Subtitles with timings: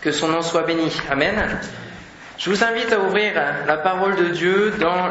[0.00, 0.90] Que son nom soit béni.
[1.10, 1.60] Amen.
[2.38, 3.34] Je vous invite à ouvrir
[3.66, 5.10] la parole de Dieu dans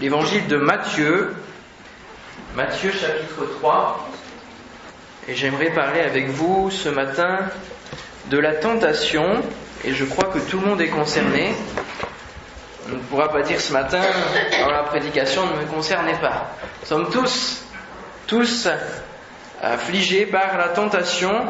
[0.00, 1.34] l'évangile de Matthieu,
[2.54, 4.08] Matthieu chapitre 3.
[5.26, 7.40] Et j'aimerais parler avec vous ce matin
[8.26, 9.42] de la tentation,
[9.82, 11.52] et je crois que tout le monde est concerné.
[12.86, 14.02] On ne pourra pas dire ce matin,
[14.60, 16.56] dans la prédication, ne me concernez pas.
[16.82, 17.64] Nous sommes tous,
[18.28, 18.68] tous
[19.60, 21.46] affligés par la tentation,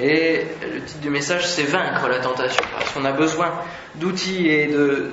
[0.00, 3.52] et le titre du message, c'est Vaincre la tentation, parce qu'on a besoin
[3.94, 5.12] d'outils et de,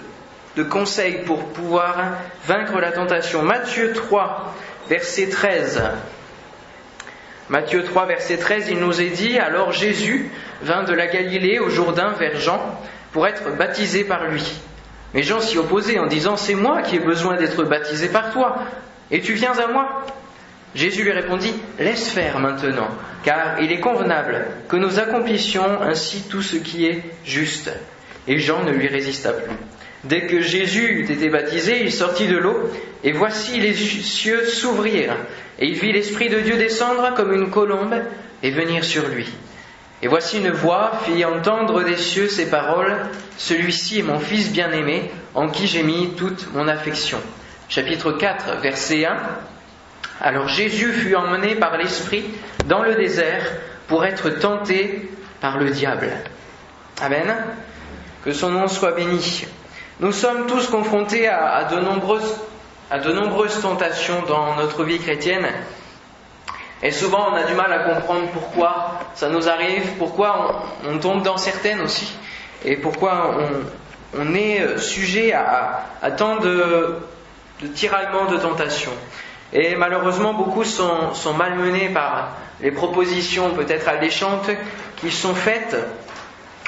[0.69, 1.97] conseils pour pouvoir
[2.45, 3.43] vaincre la tentation.
[3.43, 4.55] Matthieu 3,
[4.89, 5.83] verset 13.
[7.49, 10.31] Matthieu 3, verset 13, il nous est dit, alors Jésus
[10.63, 12.79] vint de la Galilée au Jourdain vers Jean
[13.11, 14.61] pour être baptisé par lui.
[15.13, 18.55] Mais Jean s'y opposait en disant, c'est moi qui ai besoin d'être baptisé par toi,
[19.11, 20.05] et tu viens à moi
[20.73, 22.87] Jésus lui répondit, Laisse faire maintenant,
[23.23, 27.71] car il est convenable que nous accomplissions ainsi tout ce qui est juste.
[28.27, 29.51] Et Jean ne lui résista plus.
[30.03, 32.71] Dès que Jésus eut été baptisé, il sortit de l'eau,
[33.03, 35.17] et voici les cieux s'ouvrirent,
[35.59, 37.95] et il vit l'Esprit de Dieu descendre comme une colombe
[38.41, 39.27] et venir sur lui.
[40.01, 42.97] Et voici une voix fit entendre des cieux ces paroles,
[43.37, 47.19] Celui-ci est mon Fils bien-aimé, en qui j'ai mis toute mon affection.
[47.69, 49.17] Chapitre 4, verset 1.
[50.23, 52.23] Alors Jésus fut emmené par l'Esprit
[52.65, 53.43] dans le désert
[53.87, 56.11] pour être tenté par le diable.
[57.01, 57.33] Amen.
[58.23, 59.47] Que son nom soit béni.
[59.99, 65.47] Nous sommes tous confrontés à, de, nombreuses, tentations dans notre vie chrétienne.
[66.83, 71.23] Et souvent, on a du mal à comprendre pourquoi ça nous arrive, pourquoi on, tombe
[71.23, 72.15] dans certaines aussi,
[72.63, 73.37] et pourquoi
[74.17, 76.97] on, est sujet à, tant de,
[77.61, 78.93] de tiraillements, de tentations.
[79.53, 84.49] Et malheureusement, beaucoup sont, malmenés par les propositions peut-être alléchantes
[84.97, 85.75] qui sont faites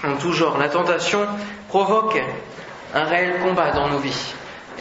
[0.03, 0.57] en tout genre.
[0.57, 1.25] La tentation
[1.69, 2.21] provoque
[2.93, 4.33] un réel combat dans nos vies.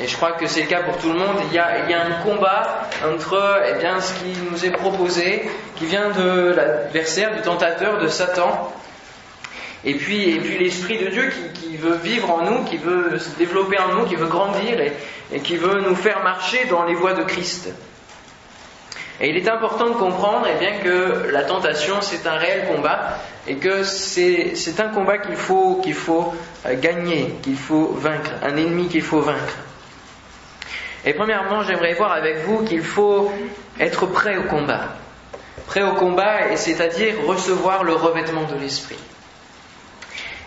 [0.02, 1.36] Et je crois que c'est le cas pour tout le monde.
[1.50, 6.10] Il y a, un combat entre eh bien, ce qui nous est proposé, qui vient
[6.10, 8.72] de l'adversaire, du tentateur, de Satan,
[9.84, 13.36] et puis, et puis l'Esprit de Dieu qui, veut vivre en nous, qui veut se
[13.36, 14.80] développer en nous, qui veut grandir
[15.32, 17.70] et qui veut nous faire marcher dans les voies de Christ.
[19.20, 23.18] Et il est important de comprendre eh bien, que la tentation, c'est un réel combat
[23.46, 26.34] et que c'est un combat qu'il faut, faut
[26.66, 29.58] euh, gagner, qu'il faut vaincre, un ennemi qu'il faut vaincre.
[31.04, 33.30] Et premièrement, j'aimerais voir avec vous qu'il faut
[33.80, 34.94] être prêt au combat.
[35.66, 38.98] Prêt au combat, c'est-à-dire recevoir le revêtement de l'esprit.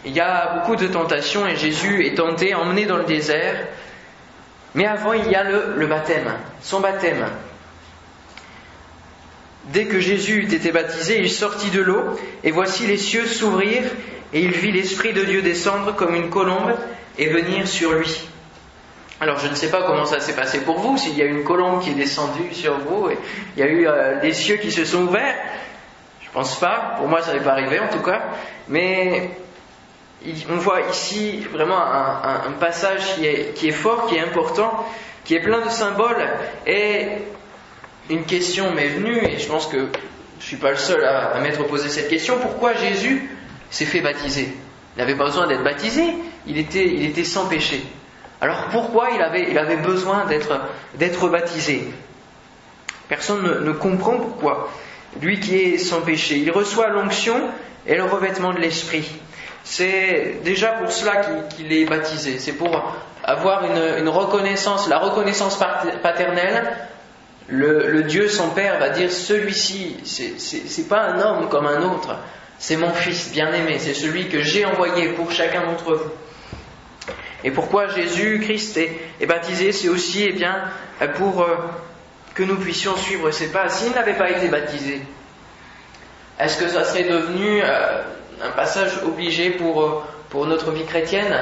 [0.05, 3.67] Il y a beaucoup de tentations et Jésus est tenté, emmené dans le désert.
[4.75, 7.25] Mais avant, il y a le, le baptême, son baptême.
[9.73, 12.03] Dès que Jésus eut été baptisé, il sortit de l'eau,
[12.43, 13.83] et voici les cieux s'ouvrir,
[14.33, 16.75] et il vit l'Esprit de Dieu descendre comme une colombe
[17.17, 18.27] et venir sur lui.
[19.19, 21.43] Alors je ne sais pas comment ça s'est passé pour vous, s'il y a une
[21.43, 23.17] colombe qui est descendue sur vous, et
[23.55, 25.35] il y a eu euh, des cieux qui se sont ouverts.
[26.21, 28.21] Je pense pas, pour moi ça n'est pas arrivé en tout cas,
[28.67, 29.31] mais
[30.49, 34.85] on voit ici vraiment un, passage qui est, qui est fort, qui est important,
[35.23, 36.27] qui est plein de symboles,
[36.67, 37.07] et
[38.09, 41.39] une question m'est venue, et je pense que je ne suis pas le seul à,
[41.39, 43.29] m'être posé cette question, pourquoi Jésus
[43.69, 44.53] s'est fait baptiser?
[44.95, 46.03] Il n'avait pas besoin d'être baptisé,
[46.47, 47.83] il était, il était sans péché.
[48.41, 50.61] Alors pourquoi il avait, il avait besoin d'être,
[50.95, 51.87] d'être baptisé?
[53.07, 54.71] Personne ne, comprend pourquoi.
[55.21, 57.35] Lui qui est sans péché, il reçoit l'onction
[57.87, 59.09] et le revêtement de l'esprit.
[59.63, 61.21] C'est déjà pour cela
[61.55, 62.39] qu'il, est baptisé.
[62.39, 65.57] C'est pour avoir une, une reconnaissance, la reconnaissance
[66.03, 66.71] paternelle
[67.47, 72.15] le, Dieu, son Père, va dire celui-ci, c'est pas un homme comme un autre,
[72.57, 76.11] c'est mon Fils bien-aimé, c'est celui que j'ai envoyé pour chacun d'entre vous.
[77.43, 78.77] Et pourquoi Jésus-Christ
[79.19, 80.63] est, baptisé, c'est aussi eh bien,
[81.15, 81.57] pour euh,
[82.33, 83.69] que nous puissions suivre ses pas.
[83.69, 85.01] S'il n'avait pas été baptisé,
[86.39, 88.01] est-ce que ça serait devenu euh,
[88.43, 91.35] un passage obligé pour, euh, pour notre vie chrétienne?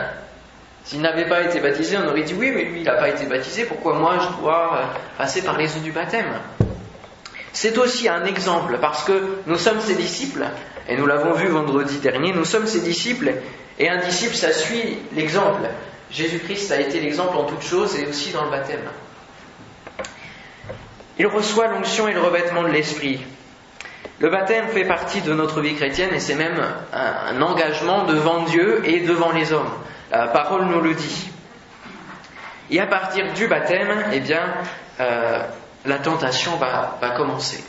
[0.83, 3.25] S'il n'avait pas été baptisé, on aurait dit oui, mais lui, il n'a pas été
[3.25, 4.83] baptisé, pourquoi moi je dois euh,
[5.17, 6.33] passer par les eaux du baptême?
[7.53, 10.45] C'est aussi un exemple, parce que nous sommes ses disciples,
[10.89, 13.33] et nous l'avons vu vendredi dernier, nous sommes ses disciples,
[13.79, 15.69] et un disciple, ça suit l'exemple.
[16.11, 18.81] Jésus-Christ a été l'exemple en toutes choses, et aussi dans le baptême.
[21.19, 23.19] Il reçoit l'onction et le revêtement de l'Esprit.
[24.19, 26.59] Le baptême fait partie de notre vie chrétienne et c'est même
[26.93, 29.71] un, engagement devant Dieu et devant les hommes.
[30.13, 31.31] La parole nous le dit.
[32.69, 34.21] Et à partir du baptême, eh
[34.99, 35.43] euh,
[35.85, 37.63] la tentation va, commencer.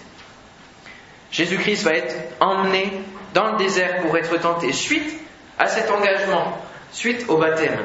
[1.31, 2.93] Jésus-Christ va être emmené
[3.33, 4.73] dans le désert pour être tenté.
[4.73, 5.19] Suite
[5.59, 6.59] à cet engagement
[6.93, 7.79] suite au baptême.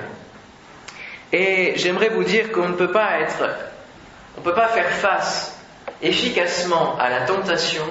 [1.31, 3.17] Et j'aimerais vous dire qu'on ne peut pas
[4.67, 5.57] faire face
[6.01, 7.85] efficacement à la tentation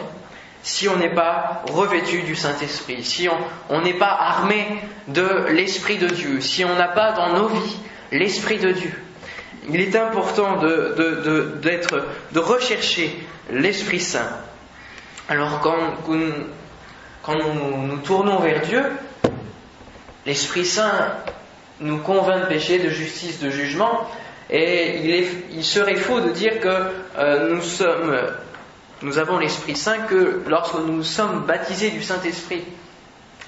[0.62, 3.28] si on n'est pas revêtu du Saint-Esprit, si
[3.68, 4.66] on n'est pas armé
[5.06, 7.76] de l'Esprit de Dieu, si on n'a pas dans nos vies
[8.10, 8.92] l'Esprit de Dieu.
[9.70, 10.94] Il est important de,
[12.32, 13.14] de rechercher
[13.50, 14.30] l'Esprit Saint.
[15.28, 15.76] Alors quand,
[17.22, 18.82] quand nous nous tournons vers Dieu,
[20.24, 21.12] l'Esprit Saint
[21.80, 24.08] nous convainc de péché, de justice, de jugement,
[24.50, 26.68] et il, serait faux de dire que
[27.18, 28.16] euh, nous sommes,
[29.02, 32.64] nous avons l'Esprit Saint que lorsque nous sommes baptisés du Saint-Esprit.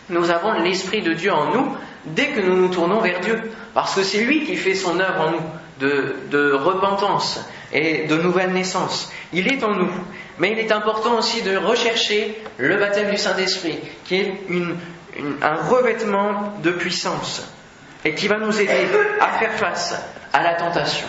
[0.09, 3.41] Nous avons l'Esprit de Dieu en nous dès que nous nous tournons vers Dieu,
[3.75, 5.43] parce que c'est lui qui fait son œuvre en nous
[5.81, 7.41] de, repentance
[7.73, 9.13] et de nouvelle naissance.
[9.33, 9.91] Il est en nous.
[10.39, 14.35] Mais il est important aussi de rechercher le baptême du Saint-Esprit, qui est
[15.43, 17.47] un revêtement de puissance
[18.05, 18.87] et qui va nous aider
[19.21, 19.95] à faire face
[20.33, 21.07] à la tentation.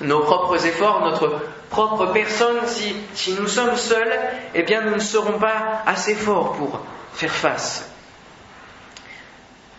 [0.00, 1.40] Nos propres efforts, notre
[1.74, 4.16] propre personne, si, nous sommes seuls,
[4.54, 6.80] eh bien nous ne serons pas assez forts pour
[7.12, 7.90] faire face.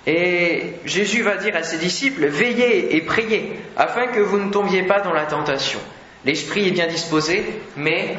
[0.05, 4.83] Et Jésus va dire à ses disciples, veillez et priez, afin que vous ne tombiez
[4.83, 5.79] pas dans la tentation.
[6.25, 7.45] L'esprit est bien disposé,
[7.77, 8.17] mais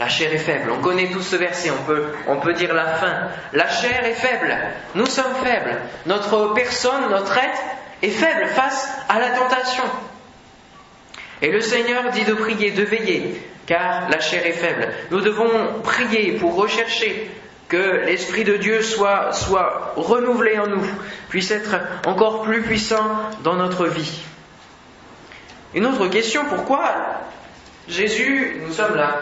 [0.00, 0.72] la chair est faible.
[0.72, 3.28] On connaît tous ce verset, on peut, on peut dire la fin.
[3.52, 4.56] La chair est faible,
[4.96, 5.78] nous sommes faibles.
[6.06, 7.62] Notre personne, notre être
[8.02, 9.84] est faible face à la tentation.
[11.42, 14.88] Et le Seigneur dit de prier, de veiller, car la chair est faible.
[15.10, 17.30] Nous devons prier pour rechercher
[17.68, 19.30] que l'Esprit de Dieu soit,
[19.96, 20.84] renouvelé en nous,
[21.28, 23.06] puisse être encore plus puissant
[23.44, 24.22] dans notre vie.
[25.74, 26.82] Une autre question, pourquoi
[27.88, 29.20] Jésus, nous sommes là,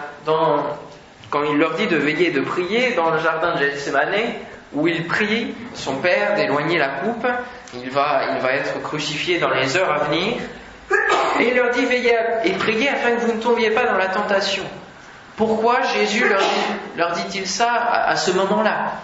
[1.30, 4.32] quand il leur dit de veiller de prier dans le jardin de Gethsemane,
[4.72, 7.26] où il prie son Père d'éloigner la coupe,
[7.74, 10.36] il va, il va être crucifié dans les heures à venir,
[11.40, 14.08] et il leur dit veillez et priez afin que vous ne tombiez pas dans la
[14.08, 14.64] tentation.
[15.36, 16.26] Pourquoi Jésus
[16.96, 18.94] leur, dit, il ça à, ce moment-là?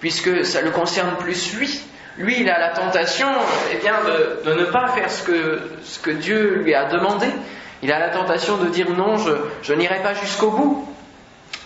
[0.00, 1.80] Puisque ça le concerne plus lui.
[2.18, 3.28] Lui, il a la tentation
[3.72, 3.94] eh bien,
[4.44, 7.28] de, ne pas faire ce que, Dieu lui a demandé.
[7.82, 9.16] Il a la tentation de dire non,
[9.62, 10.88] je, n'irai pas jusqu'au bout.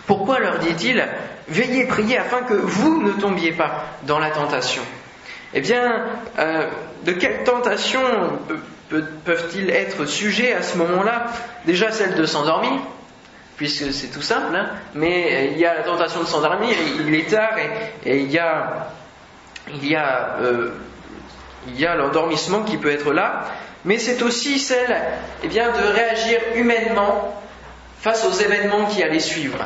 [0.07, 1.03] Pourquoi leur dit-il
[1.49, 4.83] Veillez, priez afin que vous ne tombiez pas dans la tentation?
[5.55, 6.05] Eh bien,
[6.39, 6.69] euh,
[7.05, 8.01] de quelle tentation
[9.25, 11.27] peuvent-ils être sujets à ce moment-là?
[11.65, 12.73] Déjà celle de s'endormir,
[13.57, 14.71] puisque c'est tout simple, hein.
[14.95, 17.57] mais il y a la tentation de s'endormir, il est tard
[18.05, 18.89] et, il y a,
[20.41, 20.71] euh,
[21.69, 23.45] il y a l'endormissement qui peut être là,
[23.85, 24.97] mais c'est aussi celle
[25.43, 27.35] eh bien, de réagir humainement
[28.01, 29.59] face aux événements qui allaient suivre.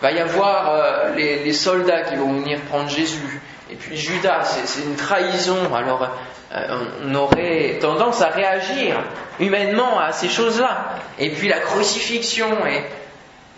[0.00, 3.40] Il va y avoir euh, les, soldats qui vont venir prendre Jésus,
[3.70, 6.06] et puis Judas, c'est une trahison, alors euh,
[6.54, 9.02] on aurait tendance à réagir
[9.40, 10.96] humainement à ces choses-là.
[11.18, 12.48] Et puis la crucifixion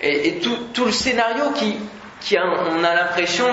[0.01, 1.77] et, tout, le scénario qui,
[2.21, 3.47] qui on a l'impression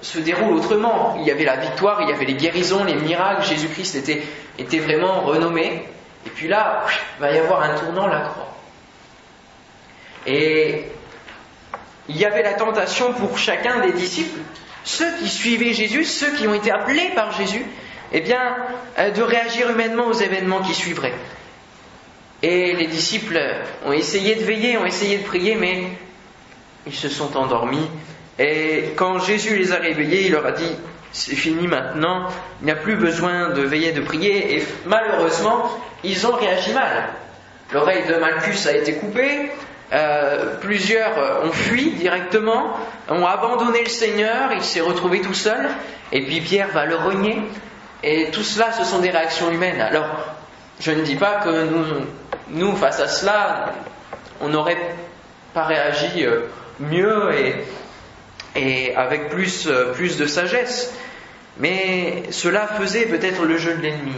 [0.00, 1.16] se déroule autrement.
[1.20, 4.22] Il y avait la victoire, il y avait les guérisons, les miracles, Jésus-Christ était,
[4.58, 5.84] était vraiment renommé.
[6.26, 6.84] Et puis là,
[7.18, 8.54] il va y avoir un tournant, la croix.
[10.26, 10.84] Et
[12.08, 14.40] il y avait la tentation pour chacun des disciples,
[14.84, 17.64] ceux qui suivaient Jésus, ceux qui ont été appelés par Jésus,
[18.12, 18.56] eh bien,
[18.98, 21.14] euh, de réagir humainement aux événements qui suivraient.
[22.42, 23.40] Et les disciples
[23.84, 25.84] ont essayé de veiller, ont essayé de prier, mais
[26.86, 27.88] ils se sont endormis
[28.38, 30.70] et quand Jésus les a réveillés, il leur a dit,
[31.10, 32.28] c'est fini maintenant,
[32.60, 34.56] il n'y a plus besoin de veiller, de prier.
[34.56, 35.70] Et malheureusement,
[36.04, 37.08] ils ont réagi mal.
[37.72, 39.50] L'oreille de Malchus a été coupée,
[39.92, 42.76] euh, plusieurs ont fui directement,
[43.08, 45.68] ont abandonné le Seigneur, il s'est retrouvé tout seul,
[46.12, 47.38] et puis Pierre va le renier.
[48.02, 49.80] Et tout cela, ce sont des réactions humaines.
[49.80, 50.06] Alors,
[50.80, 51.68] je ne dis pas que
[52.50, 53.72] nous, face à cela,
[54.40, 54.94] on n'aurait
[55.52, 56.42] pas réagi euh,
[56.78, 57.30] mieux
[58.54, 60.92] et, avec plus, euh, plus de sagesse.
[61.58, 64.14] Mais cela faisait peut-être le jeu de l'ennemi.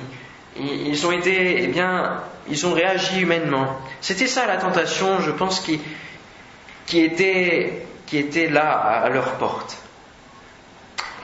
[0.59, 3.79] Ils ont été, eh bien, ils ont réagi humainement.
[4.03, 5.81] C'était ça la tentation, je pense, qui,
[6.93, 9.79] était, qui était là à leur porte.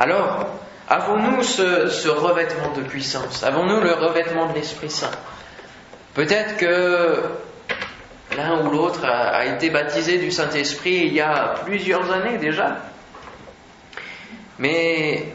[0.01, 0.47] Alors,
[0.88, 3.43] avons-nous ce, revêtement de puissance?
[3.43, 5.11] Avons-nous le revêtement de l'Esprit Saint?
[6.14, 7.23] Peut-être que
[8.37, 12.78] l'un ou l'autre a été baptisé du Saint-Esprit il y a plusieurs années déjà.
[14.59, 15.33] Mais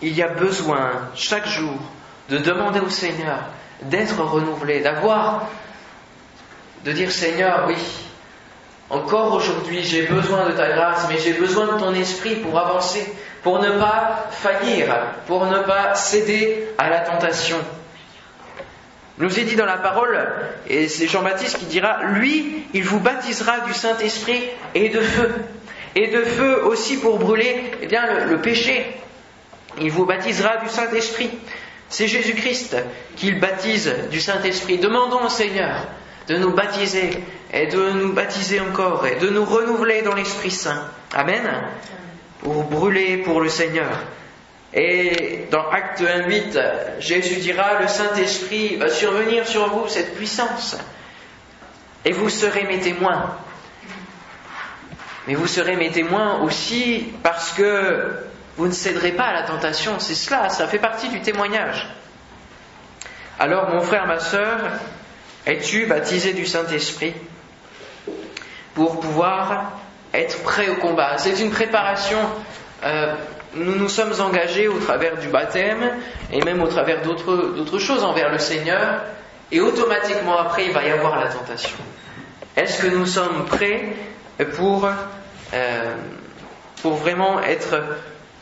[0.00, 1.74] il y a besoin chaque jour
[2.28, 3.38] de demander au Seigneur
[3.82, 5.48] d'être renouvelé, d'avoir,
[6.84, 7.76] de dire Seigneur, oui,
[8.90, 13.12] encore aujourd'hui j'ai besoin de ta grâce, mais j'ai besoin de ton esprit pour avancer,
[13.42, 14.94] pour ne pas faillir,
[15.26, 17.58] pour ne pas céder à la tentation.
[19.18, 20.16] Nous est dit dans la parole,
[20.68, 25.34] et c'est Jean-Baptiste qui dira, lui, il vous baptisera du Saint-Esprit et de feu.
[25.96, 28.86] Et de feu aussi pour brûler eh le, le péché.
[29.80, 31.30] Il vous baptisera du Saint-Esprit.
[31.88, 32.76] C'est Jésus-Christ
[33.16, 34.78] qui le baptise du Saint-Esprit.
[34.78, 35.86] Demandons au Seigneur
[36.28, 37.10] de nous baptiser
[37.52, 40.84] et de nous baptiser encore et de nous renouveler dans l'Esprit Saint.
[41.14, 41.42] Amen.
[42.42, 43.90] Pour brûler pour le Seigneur.
[44.72, 50.76] Et dans Acte 1.8, Jésus dira, le Saint-Esprit va survenir sur vous, cette puissance,
[52.04, 53.36] et vous serez mes témoins.
[55.26, 58.14] Mais vous serez mes témoins aussi parce que
[58.56, 59.98] vous ne céderez pas à la tentation.
[59.98, 61.86] C'est cela, ça fait partie du témoignage.
[63.38, 64.58] Alors, mon frère, ma sœur,
[65.46, 67.14] es-tu baptisé du Saint-Esprit
[68.74, 69.77] pour pouvoir
[70.14, 72.18] être prêt au combat C'est une préparation
[72.84, 73.14] euh,
[73.54, 75.90] nous nous sommes engagés au travers du baptême
[76.32, 79.02] et même au travers d'autres choses envers le Seigneur,
[79.50, 81.78] et automatiquement après il va y avoir la tentation.
[82.56, 83.94] Est-ce que nous sommes prêts
[84.56, 84.88] pour,
[85.54, 85.94] euh,
[86.82, 87.82] pour vraiment être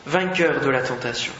[0.06, 1.32] vainqueurs de la tentation?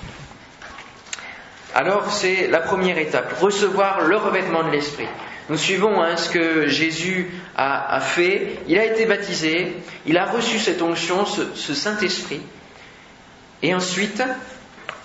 [1.74, 5.08] Alors c'est la première étape, recevoir le revêtement de l'Esprit.
[5.48, 8.58] Nous suivons hein, ce que Jésus a, fait.
[8.66, 9.76] Il a été baptisé,
[10.06, 12.40] il a reçu cette onction, ce Saint-Esprit.
[13.62, 14.22] Et ensuite,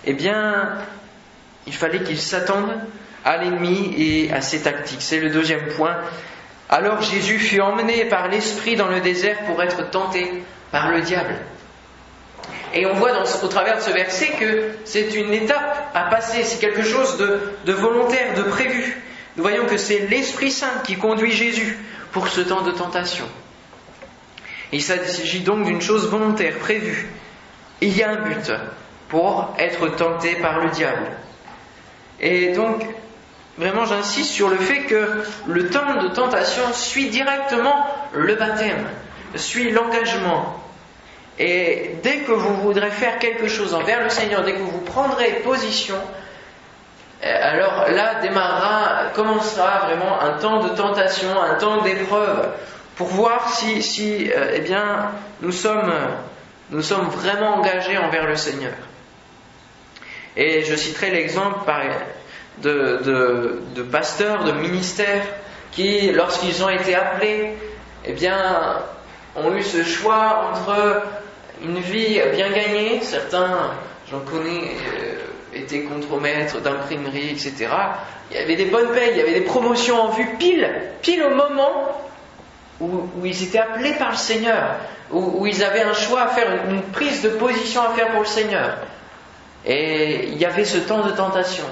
[0.06, 0.78] eh bien,
[1.68, 2.72] il fallait qu'il s'attende
[3.24, 5.02] à l'ennemi et à ses tactiques.
[5.02, 5.98] C'est le deuxième point.
[6.70, 11.36] Alors Jésus fut emmené par l'Esprit dans le désert pour être tenté par le diable.
[12.74, 13.12] Et on voit
[13.44, 17.74] au travers de ce verset que c'est une étape à passer, c'est quelque chose de,
[17.74, 18.98] volontaire, de prévu.
[19.38, 21.78] Nous voyons que c'est l'Esprit Saint qui conduit Jésus
[22.12, 23.26] pour ce temps de tentation.
[24.72, 27.08] Il s'agit donc d'une chose volontaire, prévue.
[27.82, 28.52] Il y a un but
[29.10, 31.08] pour être tenté par le diable.
[32.20, 32.86] Et donc,
[33.58, 38.88] vraiment, j'insiste sur le fait que le temps de tentation suit directement le baptême,
[39.36, 40.62] suit l'engagement.
[41.40, 45.42] Et dès que vous voudrez faire quelque chose envers le Seigneur, dès que vous prendrez
[45.44, 45.96] position,
[47.24, 52.50] alors là démarrera, commencera vraiment un temps de tentation, un temps d'épreuve,
[52.96, 55.12] pour voir si, si euh, eh bien,
[55.42, 55.92] nous sommes
[56.72, 58.74] nous sommes vraiment engagés envers le Seigneur.
[60.38, 61.60] Et je citerai l'exemple
[62.60, 65.26] de, de, pasteurs, de ministères
[65.72, 67.54] qui, lorsqu'ils ont été appelés,
[68.06, 68.84] eh bien,
[69.36, 71.04] ont eu ce choix entre
[71.62, 73.72] une vie bien gagnée, certains,
[74.10, 75.16] j'en connais, euh,
[75.54, 77.68] étaient contremaîtres d'imprimerie, etc.
[78.32, 80.70] Il y avait des bonnes payes, il y avait des promotions en vue pile,
[81.02, 81.92] pile au moment
[82.82, 84.76] où, ils étaient appelés par le Seigneur,
[85.12, 88.28] où, ils avaient un choix à faire, une, prise de position à faire pour le
[88.28, 88.78] Seigneur.
[89.66, 91.66] Et il y avait ce temps de tentation.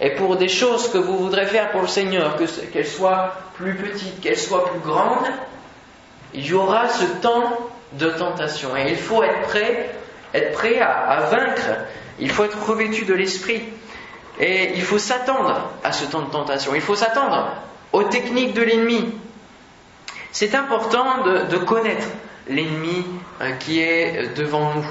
[0.00, 2.36] Et pour des choses que vous voudrez faire pour le Seigneur,
[2.72, 5.26] qu'elles soient plus petites, qu'elles soient plus grandes,
[6.34, 8.76] il y aura ce temps de tentation.
[8.76, 9.90] Et il faut être prêt,
[10.34, 11.62] être prêt à, à vaincre.
[12.20, 13.62] Il faut être revêtu de l'esprit.
[14.38, 16.74] Et il faut s'attendre à ce temps de tentation.
[16.74, 17.54] Il faut s'attendre
[17.92, 19.14] aux techniques de l'ennemi.
[20.32, 22.06] C'est important de, connaître
[22.48, 23.04] l'ennemi
[23.40, 24.84] euh, qui est devant nous.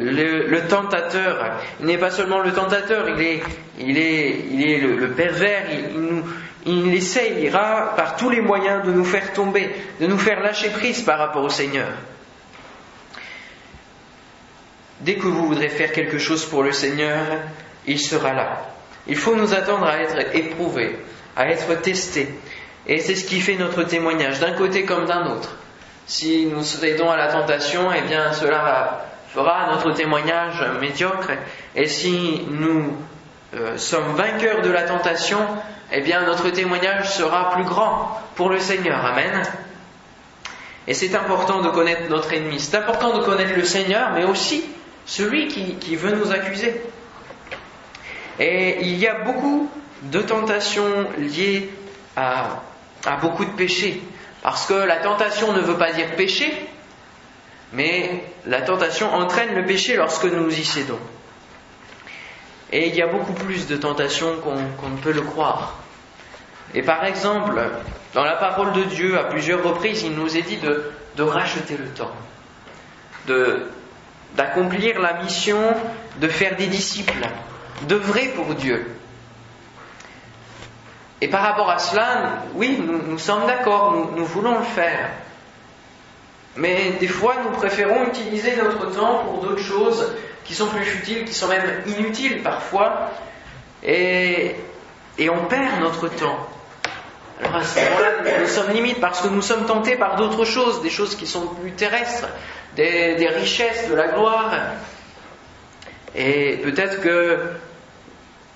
[0.00, 4.44] Le, tentateur, il n'est pas seulement le tentateur, il est
[4.76, 6.22] le, pervers, il, nous,
[6.66, 9.70] il essayera par tous les moyens de nous faire tomber,
[10.00, 11.88] de nous faire lâcher prise par rapport au Seigneur.
[15.00, 17.24] Dès que vous voudrez faire quelque chose pour le Seigneur,
[17.86, 18.66] il sera là.
[19.06, 20.98] Il faut nous attendre à être éprouvés,
[21.36, 22.28] à être testés,
[22.88, 25.50] et c'est ce qui fait notre témoignage, d'un côté comme d'un autre.
[26.06, 31.32] Si nous cédons à la tentation, eh bien cela fera notre témoignage médiocre.
[31.76, 32.96] Et si nous
[33.54, 35.38] euh, sommes vainqueurs de la tentation,
[35.92, 39.04] eh bien notre témoignage sera plus grand pour le Seigneur.
[39.04, 39.42] Amen.
[40.86, 42.58] Et c'est important de connaître notre ennemi.
[42.58, 44.64] C'est important de connaître le Seigneur, mais aussi
[45.08, 46.80] celui qui, qui veut nous accuser.
[48.38, 49.68] Et il y a beaucoup
[50.02, 51.68] de tentations liées
[52.14, 52.62] à
[53.06, 54.02] à beaucoup de péchés.
[54.42, 56.52] Parce que la tentation ne veut pas dire péché,
[57.72, 60.98] mais la tentation entraîne le péché lorsque nous y cédons.
[62.70, 65.78] Et il y a beaucoup plus de tentations qu'on ne peut le croire.
[66.74, 67.58] Et par exemple,
[68.14, 71.76] dans la parole de Dieu, à plusieurs reprises, il nous est dit de, de racheter
[71.78, 72.12] le temps,
[74.34, 75.58] d'accomplir la mission
[76.20, 77.26] de faire des disciples,
[77.82, 78.94] d'œuvrer pour Dieu.
[81.20, 85.10] Et par rapport à cela, oui, nous, sommes d'accord, nous, voulons le faire.
[86.56, 90.12] Mais des fois, nous préférons utiliser notre temps pour d'autres choses
[90.44, 93.10] qui sont plus futiles, qui sont même inutiles parfois,
[93.82, 94.56] et,
[95.18, 96.48] et on perd notre temps.
[97.40, 100.82] Alors à ce moment-là, nous sommes limites parce que nous sommes tentés par d'autres choses,
[100.82, 102.26] des choses qui sont plus terrestres,
[102.76, 104.52] des, richesses, de la gloire.
[106.14, 107.38] Et peut-être que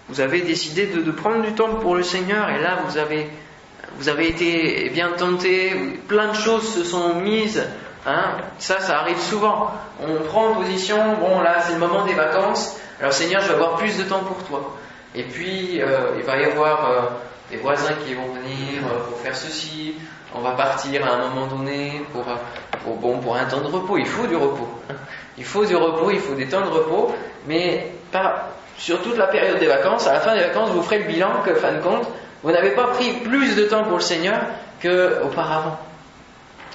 [0.09, 3.29] vous avez décidé de, de, prendre du temps pour le Seigneur et là vous avez,
[3.97, 5.73] vous avez été bien tenté,
[6.09, 7.65] plein de choses se sont mises.
[8.05, 9.71] Hein, ça, ça arrive souvent.
[10.01, 13.77] On prend position, bon là c'est le moment des vacances, alors Seigneur je vais avoir
[13.77, 14.77] plus de temps pour toi.
[15.15, 17.01] Et puis euh, il va y avoir euh,
[17.51, 19.95] des voisins qui vont venir euh, pour faire ceci,
[20.35, 22.25] on va partir à un moment donné pour,
[22.85, 23.99] pour, bon, pour un temps de repos.
[23.99, 24.69] Il faut du repos.
[25.39, 27.15] Il faut du repos, il faut des temps de repos,
[27.47, 30.07] mais pas sur toute la période des vacances.
[30.07, 32.07] À la fin des vacances, vous ferez le bilan que, fin de compte,
[32.43, 34.41] vous n'avez pas pris plus de temps pour le Seigneur
[34.83, 35.79] qu'auparavant.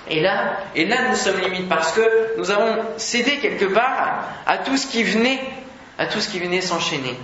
[0.09, 4.57] Et là, et là, nous sommes limites parce que nous avons cédé quelque part à
[4.59, 5.39] tout ce qui venait,
[5.97, 7.15] à tout ce qui venait s'enchaîner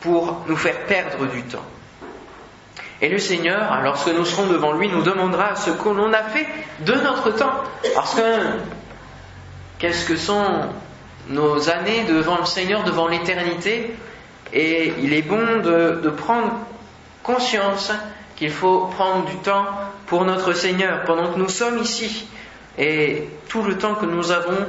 [0.00, 1.64] pour nous faire perdre du temps.
[3.02, 6.46] Et le Seigneur, lorsque nous serons devant lui, nous demandera ce que l'on a fait
[6.80, 7.52] de notre temps.
[7.94, 8.22] Parce que
[9.78, 10.44] qu'est-ce que sont
[11.28, 13.94] nos années devant le Seigneur, devant l'éternité?
[14.52, 16.52] Et il est bon de, prendre
[17.22, 17.90] conscience
[18.36, 19.66] qu'il faut prendre du temps
[20.06, 22.26] pour notre Seigneur pendant que nous sommes ici.
[22.78, 24.66] Et tout le temps que nous avons,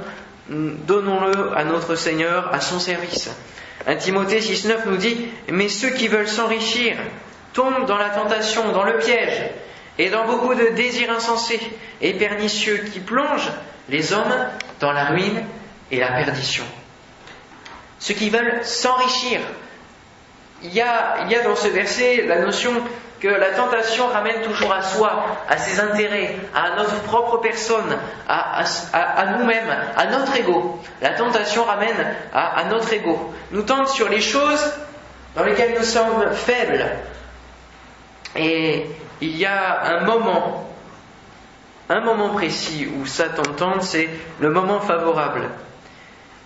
[0.50, 3.30] donnons-le à notre Seigneur, à son service.
[3.88, 5.18] 1 Timothée 6.9 nous dit,
[5.52, 6.96] mais ceux qui veulent s'enrichir
[7.53, 9.51] tombent dans la tentation, dans le piège,
[9.98, 11.60] et dans beaucoup de désirs insensés
[12.01, 13.51] et pernicieux qui plongent
[13.89, 14.34] les hommes
[14.79, 15.43] dans la ruine
[15.91, 16.63] et la perdition.
[18.00, 19.41] Ceux qui veulent s'enrichir.
[20.63, 22.72] Il y, a, dans ce verset la notion
[23.20, 29.36] que la tentation ramène toujours à soi, à ses intérêts, à notre propre personne, à
[29.38, 30.79] nous-mêmes, à notre ego.
[31.01, 33.34] La tentation ramène à, à notre ego.
[33.51, 34.74] Nous tente sur les choses
[35.36, 36.86] dans lesquelles nous sommes faibles.
[38.36, 38.86] Et
[39.22, 40.70] il y a un moment,
[41.90, 45.50] un moment précis où Satan tente, c'est le moment favorable.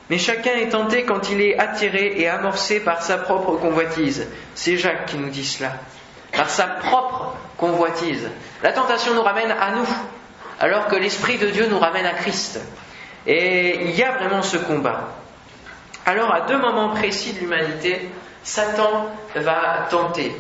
[0.10, 4.28] Mais chacun est tenté quand il est attiré et amorcé par sa propre convoitise.
[4.54, 5.74] C'est Jacques qui nous dit cela.
[6.32, 8.30] Par sa propre convoitise.
[8.62, 9.88] La tentation nous ramène à nous,
[10.60, 12.60] alors que l'Esprit de Dieu nous ramène à Christ.
[13.26, 15.10] Et il y a vraiment ce combat.
[16.06, 18.10] Alors à deux moments précis de l'humanité,
[18.44, 20.36] Satan va tenter.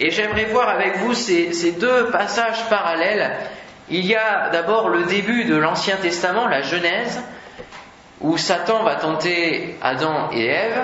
[0.00, 3.36] Et j'aimerais voir avec vous ces, ces, deux passages parallèles.
[3.90, 7.20] Il y a d'abord le début de l'Ancien Testament, la Genèse,
[8.20, 10.80] où Satan va tenter Adam et Ève.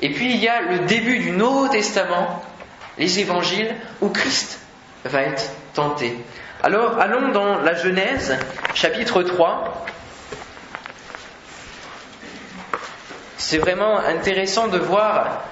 [0.00, 2.42] Et puis il y a le début du Nouveau Testament,
[2.98, 4.60] les évangiles, où Christ
[5.04, 6.16] va être tenté.
[6.62, 8.38] Alors allons dans la Genèse,
[8.74, 9.86] chapitre 3.
[13.38, 15.42] C'est vraiment intéressant de voir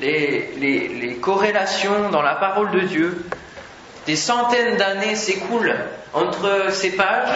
[0.00, 3.24] les, corrélations dans la parole de Dieu.
[4.06, 5.76] Des centaines d'années s'écoulent
[6.14, 7.28] entre ces pages.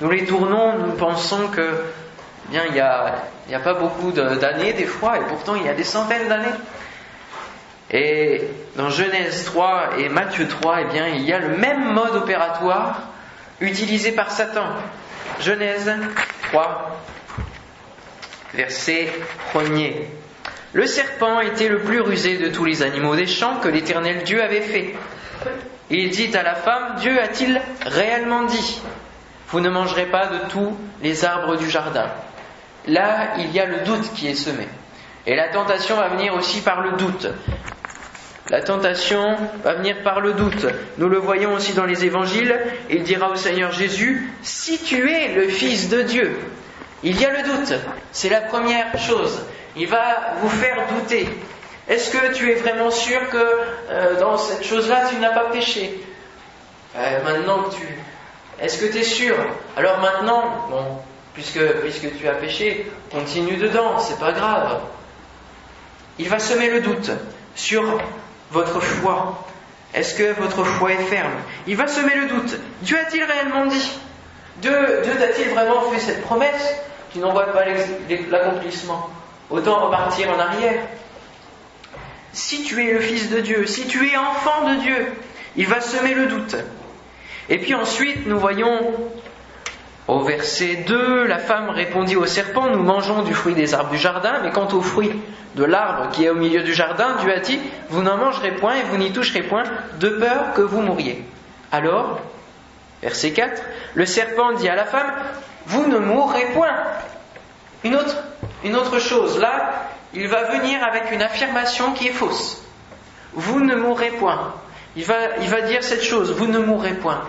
[0.00, 1.84] Nous les tournons, nous pensons que
[2.48, 5.74] bien il n'y a, a, pas beaucoup d'années des fois, et pourtant il y a
[5.74, 6.54] des centaines d'années.
[7.90, 8.42] Et
[8.76, 13.00] dans Genèse 3 et Matthieu 3, eh bien, il y a le même mode opératoire
[13.60, 14.64] utilisé par Satan.
[15.40, 15.90] Genèse
[16.50, 17.00] 3,
[18.54, 19.08] verset
[19.54, 20.06] 1er.
[20.74, 24.42] Le serpent était le plus rusé de tous les animaux des champs que l'Éternel Dieu
[24.42, 24.94] avait fait.
[25.90, 28.80] Il dit à la femme, Dieu a-t-il réellement dit
[29.48, 32.06] Vous ne mangerez pas de tous les arbres du jardin.
[32.86, 34.66] Là, il y a le doute qui est semé.
[35.26, 37.28] Et la tentation va venir aussi par le doute.
[38.48, 40.66] La tentation va venir par le doute.
[40.98, 42.58] Nous le voyons aussi dans les évangiles.
[42.90, 46.36] Il dira au Seigneur Jésus, si tu es le Fils de Dieu,
[47.02, 47.74] il y a le doute.
[48.12, 49.40] C'est la première chose.
[49.76, 51.28] Il va vous faire douter.
[51.88, 53.36] Est-ce que tu es vraiment sûr que
[53.90, 56.00] euh, dans cette chose-là, tu n'as pas péché?
[56.96, 57.98] Euh, Maintenant que tu...
[58.60, 59.34] Est-ce que tu es sûr?
[59.76, 60.84] Alors maintenant, bon,
[61.34, 61.58] puisque,
[62.18, 64.80] tu as péché, continue dedans, c'est pas grave.
[66.18, 67.10] Il va semer le doute
[67.56, 67.82] sur
[68.50, 69.44] votre foi.
[69.94, 71.32] Est-ce que votre foi est ferme?
[71.66, 72.56] Il va semer le doute.
[72.82, 73.90] Dieu a-t-il réellement dit?
[74.58, 76.74] Dieu, Dieu a-t-il vraiment fait cette promesse?
[77.12, 77.64] Qui n'en voit pas
[78.30, 79.10] l'accomplissement
[79.50, 80.80] Autant repartir en arrière.
[82.32, 85.12] Si tu es le Fils de Dieu, si tu es enfant de Dieu,
[85.56, 86.56] il va semer le doute.
[87.50, 88.94] Et puis ensuite, nous voyons
[90.08, 93.98] au verset 2, la femme répondit au serpent, nous mangeons du fruit des arbres du
[93.98, 95.12] jardin, mais quant au fruit
[95.54, 97.58] de l'arbre qui est au milieu du jardin, Dieu a dit,
[97.90, 99.64] vous n'en mangerez point et vous n'y toucherez point,
[100.00, 101.22] de peur que vous mouriez.
[101.70, 102.20] Alors,
[103.02, 103.62] verset 4,
[103.94, 105.12] le serpent dit à la femme,
[105.66, 106.76] vous ne mourrez point.
[107.84, 108.16] Une autre,
[108.64, 112.62] une autre chose, là, il va venir avec une affirmation qui est fausse.
[113.32, 114.54] Vous ne mourrez point.
[114.94, 117.22] Il va, il va dire cette chose, vous ne mourrez point.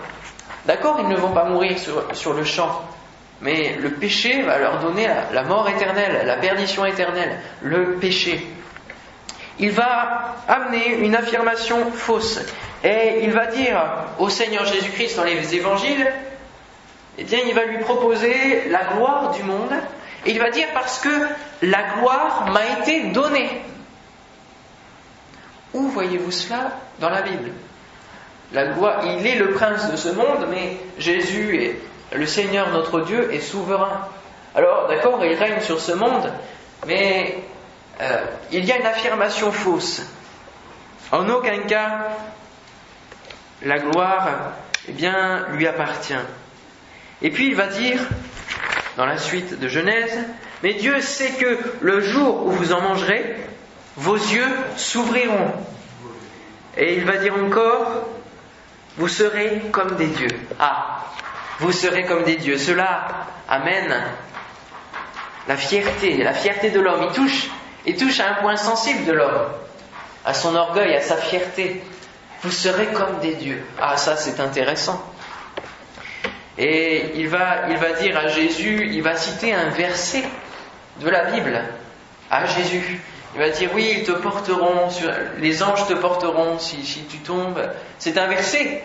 [0.66, 1.76] D'accord, ils ne vont pas mourir
[2.12, 2.82] sur, le champ,
[3.40, 8.46] mais le péché va leur donner la, mort éternelle, la perdition éternelle, le péché.
[9.58, 12.40] Il va amener une affirmation fausse
[12.82, 13.78] et il va dire
[14.18, 16.10] au Seigneur Jésus-Christ dans les évangiles,
[17.18, 19.72] eh bien, il va lui proposer la gloire du monde
[20.26, 21.26] et il va dire parce que
[21.62, 23.62] la gloire m'a été donnée.
[25.72, 27.50] Où voyez-vous cela dans la Bible?
[28.52, 31.76] La gloire, Il est le prince de ce monde, mais Jésus est
[32.16, 34.08] le Seigneur notre Dieu est souverain.
[34.54, 36.32] Alors, d'accord, il règne sur ce monde,
[36.86, 37.38] mais
[38.00, 40.02] euh, il y a une affirmation fausse.
[41.10, 42.08] En aucun cas,
[43.62, 44.52] la gloire,
[44.88, 46.14] eh bien, lui appartient.
[47.24, 47.98] Et puis il va dire,
[48.98, 50.14] dans la suite de Genèse,
[50.62, 53.36] mais Dieu sait que le jour où vous en mangerez,
[53.96, 55.52] vos yeux s'ouvriront.
[56.76, 58.08] Et il va dire encore,
[58.98, 60.36] vous serez comme des dieux.
[60.60, 61.06] Ah,
[61.60, 62.58] vous serez comme des dieux.
[62.58, 63.06] Cela
[63.48, 64.02] amène
[65.48, 67.06] la fierté, la fierté de l'homme.
[67.08, 67.48] Il touche,
[67.86, 69.48] il touche à un point sensible de l'homme,
[70.26, 71.82] à son orgueil, à sa fierté.
[72.42, 73.64] Vous serez comme des dieux.
[73.80, 75.13] Ah, ça c'est intéressant.
[76.56, 80.22] Et il va, il va dire à Jésus, il va citer un verset
[81.00, 81.60] de la Bible
[82.30, 83.00] à Jésus.
[83.34, 84.88] Il va dire oui, ils te porteront,
[85.38, 87.60] les anges te porteront si, si tu tombes.
[87.98, 88.82] C'est un verset.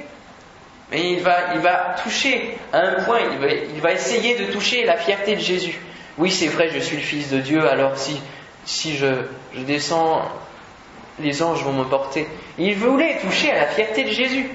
[0.91, 4.51] Mais il va, il va toucher à un point, il va, il va essayer de
[4.51, 5.79] toucher la fierté de Jésus.
[6.17, 8.19] Oui, c'est vrai, je suis le Fils de Dieu, alors si,
[8.65, 9.05] si je,
[9.53, 10.23] je descends,
[11.19, 12.27] les anges vont me porter.
[12.57, 14.49] Il voulait toucher à la fierté de Jésus.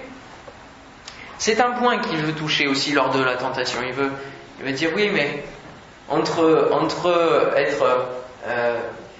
[1.46, 3.78] C'est un point qu'il veut toucher aussi lors de la tentation.
[3.86, 5.44] Il veut, dire oui, mais
[6.08, 7.84] entre, être
[8.46, 8.78] euh,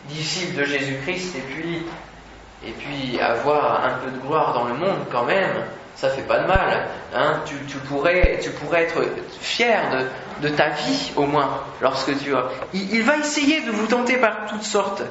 [0.09, 1.37] disciple de Jésus-Christ
[2.67, 6.39] et puis, avoir un peu de gloire dans le monde quand même, ça fait pas
[6.39, 6.89] de mal.
[7.15, 7.43] Hein.
[7.45, 9.03] Tu, pourrais, être
[9.43, 9.83] fier
[10.41, 12.45] de, ta vie au moins lorsque tu as.
[12.73, 15.03] Il va essayer de vous tenter par toutes sortes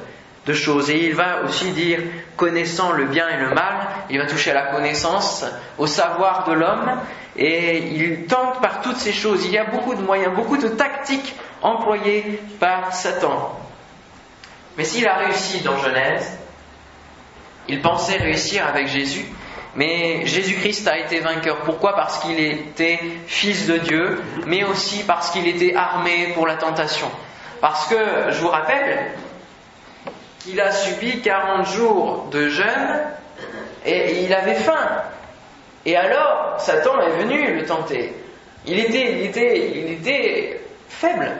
[0.46, 0.90] de choses.
[0.90, 2.00] Et il va aussi dire,
[2.36, 5.44] connaissant le bien et le mal, il va toucher à la connaissance,
[5.78, 6.98] au savoir de l'homme,
[7.36, 9.44] et il tente par toutes ces choses.
[9.46, 13.58] Il y a beaucoup de moyens, beaucoup de tactiques employées par Satan.
[14.76, 16.38] Mais s'il a réussi dans Genèse,
[17.68, 19.24] il pensait réussir avec Jésus,
[19.74, 21.60] mais Jésus-Christ a été vainqueur.
[21.62, 21.94] Pourquoi?
[21.94, 27.10] Parce qu'il était fils de Dieu, mais aussi parce qu'il était armé pour la tentation.
[27.60, 27.96] Parce que,
[28.30, 29.12] je vous rappelle,
[30.44, 33.00] qu'il a subi 40 jours de jeûne
[33.86, 35.02] et il avait faim.
[35.86, 38.12] Et alors, Satan est venu le tenter.
[38.66, 41.32] Il était, il était, il était faible,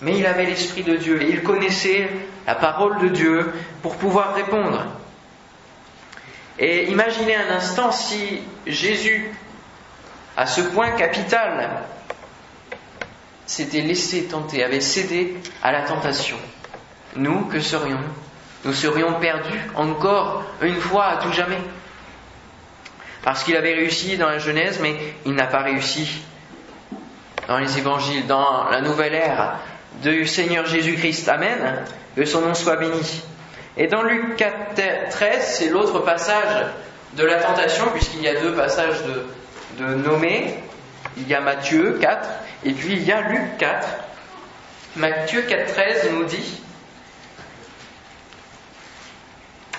[0.00, 2.08] mais il avait l'Esprit de Dieu et il connaissait
[2.46, 4.84] la parole de Dieu pour pouvoir répondre.
[6.58, 9.30] Et imaginez un instant si Jésus,
[10.36, 11.82] à ce point capital,
[13.46, 16.36] s'était laissé tenter, avait cédé à la tentation
[17.16, 18.14] nous, que serions-nous?
[18.64, 21.58] Nous serions perdus encore une fois à tout jamais.
[23.22, 26.22] Parce qu'il avait réussi dans la Genèse, mais il n'a pas réussi
[27.48, 29.54] dans les évangiles, dans la nouvelle ère
[30.02, 31.28] du Seigneur Jésus-Christ.
[31.28, 31.84] Amen.
[32.16, 33.22] Que son nom soit béni.
[33.76, 36.66] Et dans Luc 4, 13, c'est l'autre passage
[37.16, 39.02] de la tentation, puisqu'il y a deux passages
[39.78, 40.10] de, de.
[41.16, 42.28] Il y a Matthieu 4,
[42.64, 43.88] et puis il y a Luc 4.
[44.96, 46.60] Matthieu 4, 13 nous dit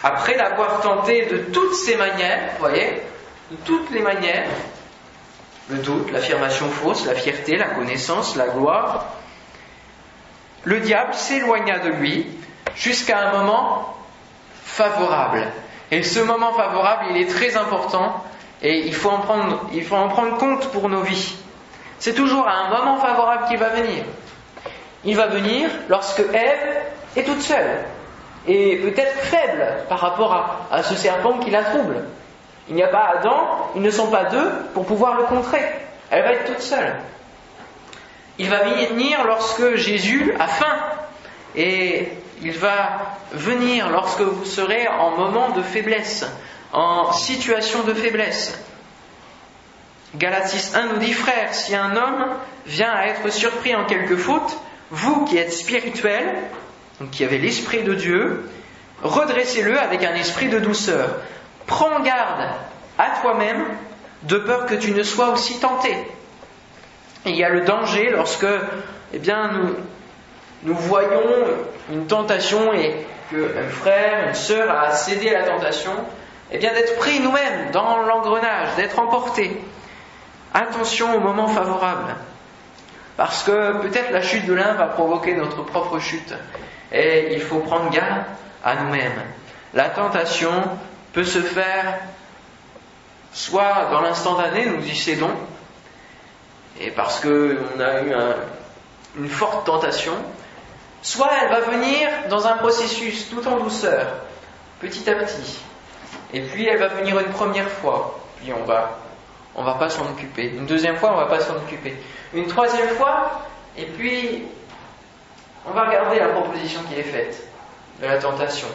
[0.04, 3.02] après l'avoir tenté de toutes ces manières, vous voyez,
[3.52, 4.48] de toutes les manières,
[5.70, 9.06] le doute, l'affirmation fausse, la fierté, la connaissance, la gloire,
[10.64, 12.28] le diable s'éloigna de lui
[12.76, 13.96] jusqu'à un moment
[14.64, 15.48] favorable.
[15.92, 18.24] Et ce moment favorable, il est très important
[18.62, 21.36] et il faut en prendre, il faut en prendre compte pour nos vies.
[22.00, 24.04] C'est toujours à un moment favorable qu'il va venir.
[25.04, 26.82] Il va venir lorsque Ève
[27.16, 27.86] est toute seule
[28.48, 32.06] et peut-être faible par rapport à, ce serpent qui la trouble.
[32.70, 35.64] Il n'y a pas Adam, ils ne sont pas deux pour pouvoir le contrer.
[36.10, 36.96] Elle va être toute seule.
[38.38, 40.76] Il va venir lorsque Jésus a faim
[41.56, 42.10] et
[42.42, 46.26] il va venir lorsque vous serez en moment de faiblesse,
[46.74, 48.58] en situation de faiblesse.
[50.16, 52.28] Galatis 1 nous dit, frère, si un homme
[52.66, 54.58] vient à être surpris en quelque faute,
[54.90, 56.36] vous qui êtes spirituels,
[57.12, 58.50] qui avait l'Esprit de Dieu,
[59.04, 61.10] redressez-le avec un esprit de douceur.
[61.68, 62.50] Prends garde
[62.98, 63.66] à toi-même
[64.24, 65.96] de peur que tu ne sois aussi tenté.
[67.26, 68.46] il y a le danger lorsque
[69.14, 69.52] eh bien,
[70.64, 71.48] nous, voyons
[71.92, 75.92] une tentation et qu'un frère, une sœur a cédé à la tentation,
[76.52, 79.60] eh bien d'être pris nous-mêmes dans l'engrenage, d'être emportés.
[80.54, 82.16] Attention au moment favorable.
[83.18, 86.34] Parce que peut-être la chute de l'un va provoquer notre propre chute.
[86.92, 88.24] Et il faut prendre garde
[88.64, 89.22] à nous-mêmes.
[89.74, 90.52] La tentation
[91.14, 92.00] peut se faire
[93.34, 95.32] soit dans l'instantané, nous y cédons,
[96.80, 98.14] et parce qu'on a eu
[99.18, 100.14] une forte tentation,
[101.02, 104.08] soit elle va venir dans un processus tout en douceur,
[104.80, 105.60] petit à petit,
[106.34, 109.00] et puis elle va venir une première fois, puis on va,
[109.56, 110.48] on va pas s'en occuper.
[110.48, 111.96] Une deuxième fois, on va pas s'en occuper.
[112.34, 113.44] Une troisième fois,
[113.78, 114.46] et puis
[115.66, 117.48] on va regarder la proposition qui est faite
[118.02, 118.68] de la tentation.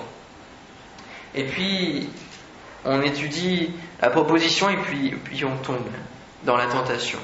[1.35, 2.09] Et puis
[2.85, 5.88] on étudie la proposition et puis, puis on tombe
[6.44, 7.18] dans la tentation.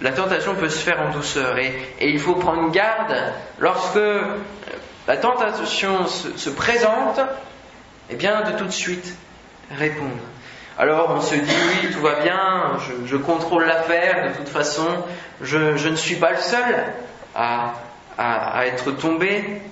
[0.00, 3.14] La tentation peut se faire en douceur et, il faut prendre garde
[3.58, 3.98] lorsque
[5.06, 9.14] la tentation se, présente, et eh bien de tout de suite
[9.76, 10.22] répondre.
[10.78, 14.86] Alors on se dit oui, tout va bien, je, contrôle l'affaire, de toute façon,
[15.40, 16.84] je, ne suis pas le seul
[17.34, 17.74] à,
[18.18, 19.62] être tombé.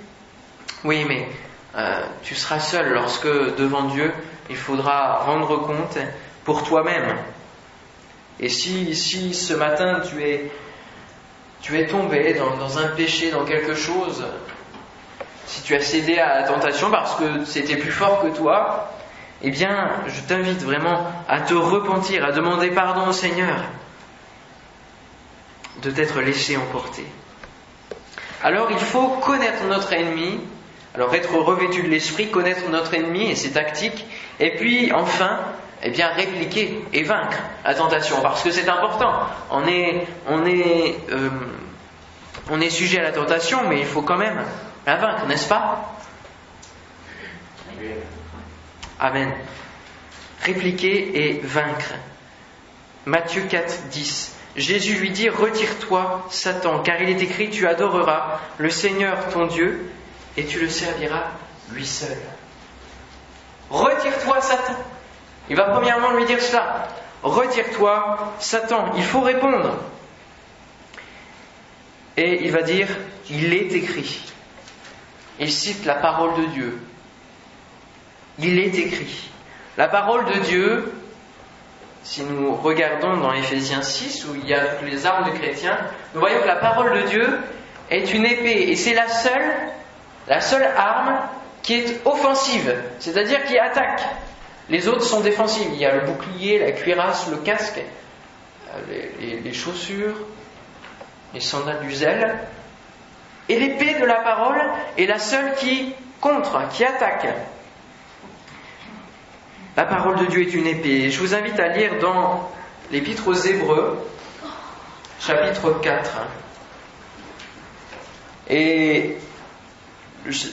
[0.84, 1.28] Oui, mais
[1.76, 4.12] euh, tu seras seul lorsque devant Dieu,
[4.48, 5.98] il faudra rendre compte
[6.44, 7.16] pour toi-même.
[8.38, 10.50] Et si, si ce matin tu es,
[11.60, 14.24] tu es tombé dans, un péché, dans quelque chose,
[15.46, 18.92] si tu as cédé à la tentation parce que c'était plus fort que toi,
[19.42, 23.56] eh bien, je t'invite vraiment à te repentir, à demander pardon au Seigneur
[25.82, 27.04] de t'être laissé emporter.
[28.42, 30.40] Alors il faut connaître notre ennemi,
[30.94, 34.06] alors être revêtu de l'esprit, connaître notre ennemi et ses tactiques,
[34.40, 35.40] et puis enfin,
[35.82, 39.12] eh bien répliquer et vaincre la tentation, parce que c'est important.
[39.50, 41.30] On est, on est, euh,
[42.50, 44.42] on est sujet à la tentation, mais il faut quand même
[44.86, 45.96] la vaincre, n'est-ce pas?
[48.98, 49.32] Amen.
[50.42, 51.94] Répliquer et vaincre.
[53.04, 54.35] Matthieu 4, 10.
[54.56, 59.90] Jésus lui dit, Retire-toi, Satan, car il est écrit, tu adoreras le Seigneur ton Dieu,
[60.36, 61.30] et tu le serviras
[61.72, 62.16] lui seul.
[63.70, 64.76] Retire-toi, Satan.
[65.48, 66.88] Il va premièrement lui dire cela.
[67.22, 68.92] Retire-toi, Satan.
[68.96, 69.76] Il faut répondre.
[72.16, 72.88] Et il va dire,
[73.28, 74.32] il est écrit.
[75.38, 76.80] Il cite la parole de Dieu.
[78.38, 79.30] Il est écrit.
[79.76, 80.92] La parole de Dieu,
[82.06, 85.76] si nous regardons dans Éphésiens 6, où il y a les armes de chrétiens,
[86.14, 87.38] nous voyons que la parole de Dieu
[87.90, 89.52] est une épée, et c'est la seule
[90.28, 91.18] la seule arme
[91.62, 94.02] qui est offensive, c'est-à-dire qui attaque.
[94.68, 95.68] Les autres sont défensives.
[95.72, 97.80] Il y a le bouclier, la cuirasse, le casque,
[98.74, 100.16] euh, les, chaussures,
[101.34, 102.38] les sandales du zèle.
[103.48, 104.60] Et l'épée de la parole
[104.98, 107.28] est la seule qui contre, qui attaque.
[109.76, 111.10] La parole de Dieu est une épée.
[111.10, 112.50] Je vous invite à lire dans
[112.90, 113.98] l'Épître aux Hébreux,
[115.20, 116.10] chapitre 4.
[118.48, 119.16] Et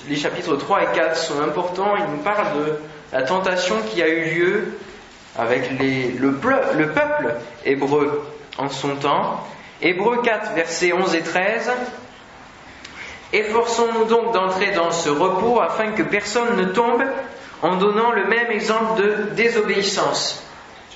[0.09, 1.95] les chapitres 3 et 4 sont importants.
[1.95, 2.79] Ils nous parlent de
[3.13, 4.77] la tentation qui a eu lieu
[5.37, 9.47] avec le, peuple hébreu en son temps.
[9.81, 11.71] Hébreux 4, versets 11 et 13.
[13.31, 17.03] Efforçons-nous donc d'entrer dans ce repos afin que personne ne tombe
[17.63, 20.43] en donnant le même exemple de désobéissance.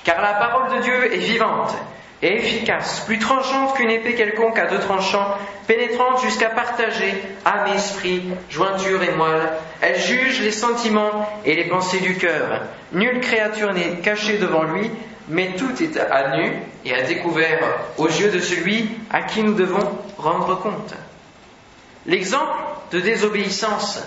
[0.04, 1.74] Car la parole de Dieu est vivante
[2.20, 5.34] et efficace, plus tranchante qu'une épée quelconque à deux tranchants,
[5.66, 9.48] pénétrante jusqu'à partager âme, esprit, jointure et moelle.
[9.80, 12.62] Elle juge les sentiments et les pensées du cœur.
[12.92, 14.90] Nulle créature n'est cachée devant lui,
[15.28, 16.52] mais tout est à nu
[16.84, 17.60] et à découvert
[17.96, 20.94] aux yeux de celui à qui nous devons rendre compte.
[22.04, 22.52] L'exemple
[22.92, 24.02] de désobéissance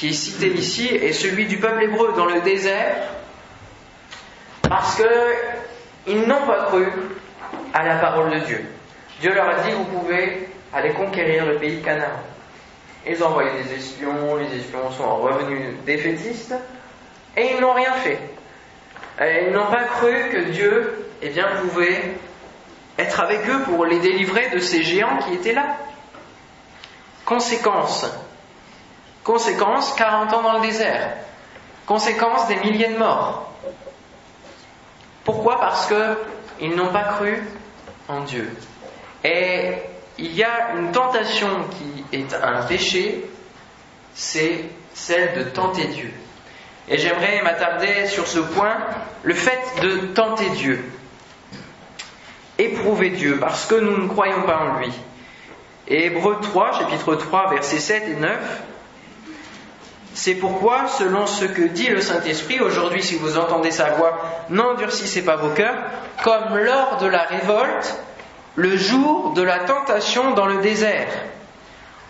[0.00, 2.96] qui est cité ici est celui du peuple hébreu dans le désert,
[4.62, 6.86] parce qu'ils n'ont pas cru
[7.74, 8.64] à la parole de Dieu.
[9.20, 12.18] Dieu leur a dit, vous pouvez aller conquérir le pays Canaan.
[13.06, 16.54] Ils ont envoyé des espions, les espions sont revenus défaitistes,
[17.36, 18.18] et ils n'ont rien fait.
[19.20, 22.14] ils n'ont pas cru que Dieu eh bien, pouvait
[22.96, 25.76] être avec eux pour les délivrer de ces géants qui étaient là.
[27.26, 28.06] Conséquence.
[29.30, 31.12] Conséquence, 40 ans dans le désert.
[31.86, 33.48] Conséquence, des milliers de morts.
[35.22, 35.60] Pourquoi?
[35.60, 37.40] Parce qu'ils n'ont pas cru
[38.08, 38.50] en Dieu.
[39.22, 39.74] Et
[40.18, 43.24] il y a une tentation qui est un péché,
[44.14, 44.64] c'est
[44.94, 46.12] celle de tenter Dieu.
[46.88, 48.78] Et j'aimerais m'attarder sur ce point,
[49.22, 50.84] le fait de tenter Dieu.
[52.58, 54.90] éprouver Dieu parce que nous ne croyons pas en lui.
[55.86, 58.62] Et Hébreu 3, chapitre 3, versets 7 et 9,
[60.14, 64.18] c'est pourquoi, selon ce que dit le Saint-Esprit, aujourd'hui si vous entendez sa voix,
[64.50, 65.78] n'endurcissez pas vos cœurs,
[66.22, 67.96] comme lors de la révolte,
[68.56, 71.08] le jour de la tentation dans le désert,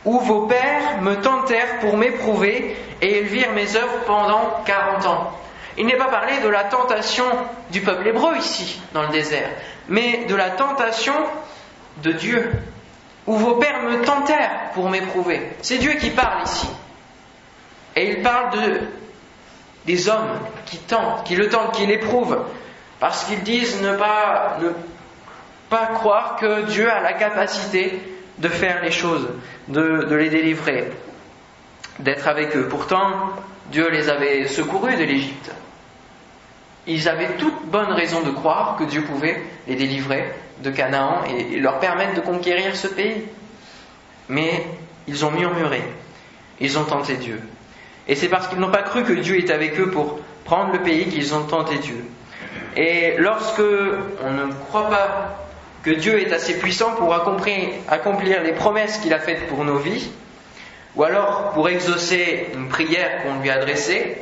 [0.04, 5.32] où vos pères me tentèrent pour m'éprouver et ils virent mes œuvres pendant quarante ans.
[5.76, 7.24] Il n'est pas parlé de la tentation
[7.70, 9.50] du peuple hébreu ici, dans le désert,
[9.88, 11.14] mais de la tentation
[12.02, 12.50] de Dieu,
[13.26, 15.52] où vos pères me tentèrent pour m'éprouver.
[15.60, 16.66] C'est Dieu qui parle ici.
[18.00, 18.80] Et il parle de,
[19.84, 22.46] des hommes qui tentent, qui le tentent, qui l'éprouvent,
[22.98, 24.70] parce qu'ils disent ne pas, ne
[25.68, 28.00] pas croire que Dieu a la capacité
[28.38, 29.28] de faire les choses,
[29.68, 30.90] de les délivrer,
[31.98, 32.68] d'être avec eux.
[32.68, 33.10] Pourtant,
[33.66, 35.50] Dieu les avait secourus de l'Égypte.
[36.86, 40.32] Ils avaient toute bonne raison de croire que Dieu pouvait les délivrer
[40.62, 43.24] de Canaan et leur permettre de conquérir ce pays.
[44.30, 44.64] Mais
[45.06, 45.82] ils ont murmuré,
[46.60, 47.42] ils ont tenté Dieu.
[48.10, 50.80] Et c'est parce qu'ils n'ont pas cru que Dieu est avec eux pour prendre le
[50.80, 52.04] pays qu'ils ont tenté Dieu.
[52.76, 55.46] Et lorsque on ne croit pas
[55.84, 60.10] que Dieu est assez puissant pour accomplir les promesses qu'il a faites pour nos vies,
[60.96, 64.18] ou alors pour exaucer une prière qu'on lui a adressée,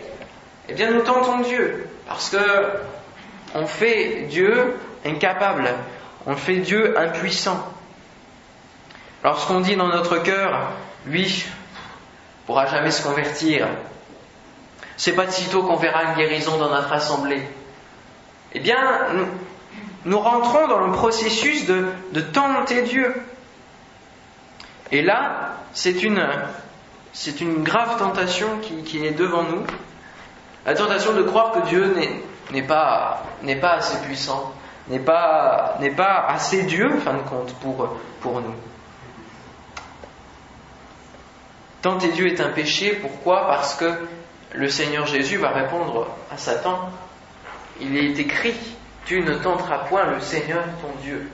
[0.68, 2.36] eh bien nous tentons Dieu, parce que
[3.54, 5.70] on fait Dieu incapable,
[6.26, 7.66] on fait Dieu impuissant.
[9.24, 10.72] Lorsqu'on dit dans notre cœur,
[11.06, 11.46] lui,
[12.48, 13.68] pourra jamais se convertir,
[14.96, 17.42] c'est pas de sitôt qu'on verra une guérison dans notre assemblée.
[18.54, 18.78] Eh bien,
[20.06, 23.14] nous, rentrons dans le processus de, tenter Dieu.
[24.90, 26.24] Et là, c'est une,
[27.64, 29.64] grave tentation qui, est devant nous.
[30.64, 31.94] La tentation de croire que Dieu
[32.50, 33.24] n'est pas,
[33.62, 34.54] assez puissant,
[34.88, 38.54] n'est pas, pas assez Dieu, en fin de compte, pour nous.
[41.82, 43.46] Tenter Dieu est un péché, pourquoi?
[43.46, 43.92] Parce que
[44.52, 46.90] le Seigneur Jésus va répondre à Satan.
[47.80, 48.54] Il est écrit,
[49.04, 51.30] tu ne tenteras point le Seigneur ton Dieu.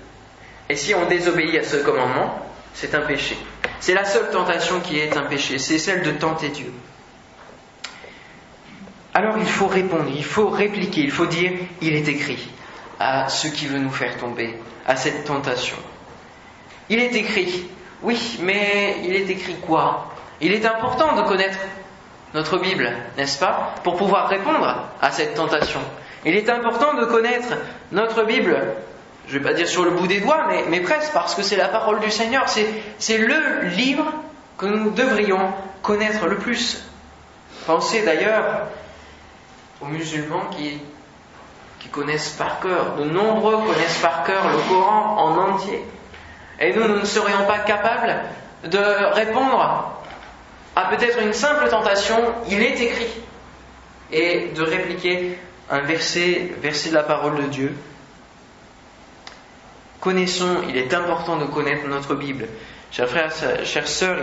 [0.69, 2.39] Et si on désobéit à ce commandement,
[2.75, 3.37] c'est un péché.
[3.81, 6.73] C'est la seule tentation qui est un péché, c'est celle de tenter Dieu.
[9.15, 12.49] Alors il faut répondre, il faut répliquer, il faut dire, il est écrit
[12.99, 15.77] à ce qui veut nous faire tomber, à cette tentation.
[16.89, 17.67] Il est écrit,
[18.03, 20.14] oui, mais il est écrit quoi?
[20.41, 21.59] Il est important de connaître
[22.35, 25.81] notre Bible, n'est-ce pas, pour pouvoir répondre à cette tentation.
[26.25, 27.55] Il est important de connaître
[27.93, 28.57] notre Bible,
[29.29, 31.57] je ne vais pas dire sur le bout des doigts, mais, presque, parce que c'est
[31.57, 34.07] la parole du Seigneur, c'est le livre
[34.59, 36.83] que nous devrions connaître le plus.
[37.67, 38.69] Pensez d'ailleurs
[39.81, 40.81] aux musulmans qui,
[41.79, 45.85] qui connaissent par cœur, de nombreux connaissent par cœur le Coran en entier.
[46.61, 48.17] Et nous, nous ne serions pas capables
[48.65, 49.95] de répondre
[50.77, 52.17] à peut-être une simple tentation,
[52.49, 53.11] il est écrit,
[54.13, 55.39] et de répliquer
[55.71, 57.75] un verset, verset de la parole de Dieu.
[60.01, 62.47] Connaissons, il est important de connaître notre Bible.
[62.91, 63.33] Chers frères,
[63.65, 64.19] chères sœurs,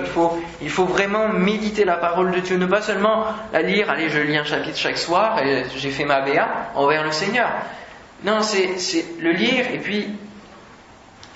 [0.62, 4.20] il faut, vraiment méditer la parole de Dieu, ne pas seulement la lire, allez, je
[4.20, 7.50] lis un chapitre chaque soir et j'ai fait ma béa envers le Seigneur.
[8.24, 10.16] Non, c'est le lire et puis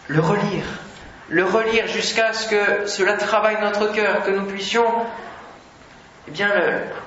[0.08, 0.85] le relire
[1.30, 4.86] le relire jusqu'à ce que cela travaille notre cœur, que nous puissions
[6.28, 6.50] eh bien,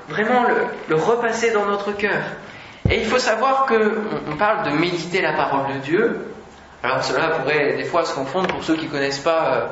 [0.08, 0.44] vraiment
[0.88, 2.22] le, repasser dans notre cœur.
[2.90, 3.98] Et il faut savoir que
[4.30, 6.26] on parle de méditer la parole de Dieu.
[6.82, 9.66] Alors cela pourrait des fois se confondre pour ceux qui ne connaissent pas euh,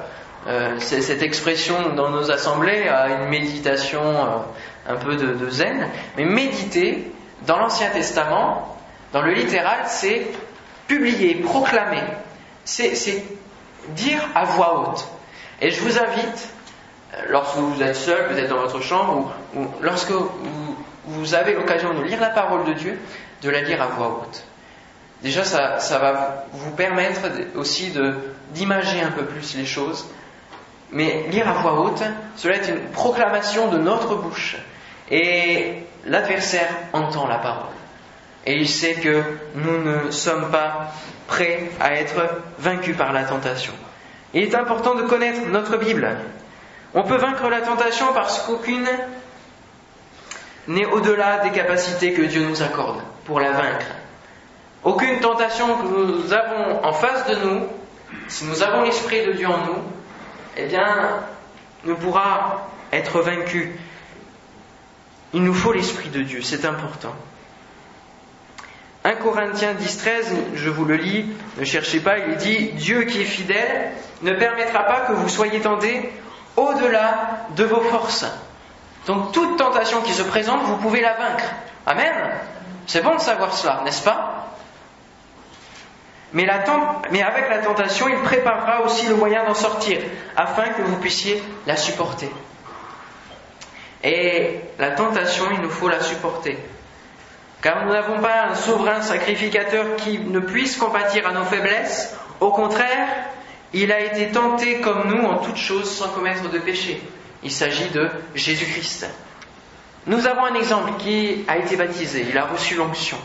[0.49, 5.89] euh, cette expression dans nos assemblées à une méditation euh, un peu de, de, zen.
[6.17, 7.11] Mais méditer,
[7.47, 8.77] dans l'Ancien Testament,
[9.13, 10.27] dans le littéral, c'est
[10.89, 12.03] publier, proclamer.
[12.65, 12.97] C'est
[13.91, 15.07] dire à voix haute.
[15.61, 16.49] Et je vous invite,
[17.15, 20.13] euh, lorsque vous êtes seul, vous êtes dans votre chambre, ou, lorsque
[21.05, 22.99] vous, avez l'occasion de lire la parole de Dieu,
[23.43, 24.45] de la lire à voix haute.
[25.23, 27.21] Déjà, ça, ça va vous permettre
[27.55, 27.93] aussi
[28.51, 30.07] d'imager un peu plus les choses.
[30.93, 32.03] Mais lire à voix haute,
[32.37, 34.57] cela est une proclamation de notre bouche.
[35.11, 37.73] Et l'adversaire entend la parole.
[38.45, 39.23] Et il sait que
[39.55, 40.93] nous ne sommes pas
[41.27, 43.73] prêts à être vaincus par la tentation.
[44.35, 46.09] Il est important de connaître notre Bible.
[46.95, 48.87] On peut vaincre la tentation parce qu'aucune
[50.69, 53.87] n'est au-delà des capacités que Dieu nous accorde pour la vaincre.
[54.85, 57.67] Aucune tentation que nous avons en face de nous,
[58.29, 59.83] si nous avons l'Esprit de Dieu en nous,
[60.57, 61.21] eh bien,
[61.85, 63.79] ne pourra être vaincue.
[65.33, 67.15] Il nous faut l'Esprit de Dieu, c'est important.
[69.07, 71.27] 1 Corinthiens 10, 13, je vous le lis,
[71.59, 73.93] ne cherchez pas, il dit Dieu qui est fidèle
[74.23, 76.11] ne permettra pas que vous soyez tentés
[76.57, 78.27] au-delà de vos forces.
[79.07, 81.45] Donc toute tentation qui se présente, vous pouvez la vaincre.
[81.87, 82.15] Amen.
[82.89, 84.49] C'est bon de savoir cela, n'est-ce pas?
[86.33, 90.01] Mais, avec la tentation, il préparera aussi le moyen d'en sortir,
[90.35, 92.29] afin que vous puissiez la supporter.
[94.03, 96.59] Et la tentation, il nous faut la supporter.
[97.67, 102.17] Car nous n'avons pas un souverain sacrificateur qui ne puisse compatir à nos faiblesses.
[102.39, 103.09] Au contraire,
[103.73, 107.03] il a été tenté comme nous en toutes choses sans commettre de péché.
[107.43, 109.11] Il s'agit de Jésus-Christ.
[110.07, 113.17] Nous avons un exemple qui a été baptisé, il a reçu l'onction.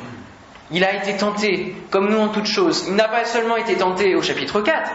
[0.71, 2.85] Il a été tenté comme nous en toutes choses.
[2.87, 4.91] Il n'a pas seulement été tenté au chapitre 4,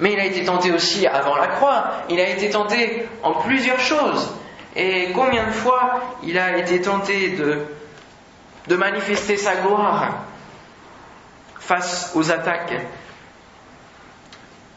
[0.00, 2.04] mais il a été tenté aussi avant la croix.
[2.10, 4.30] Il a été tenté en plusieurs choses.
[4.76, 7.64] Et combien de fois il a été tenté de
[8.70, 10.22] de manifester sa gloire
[11.58, 12.80] face aux attaques,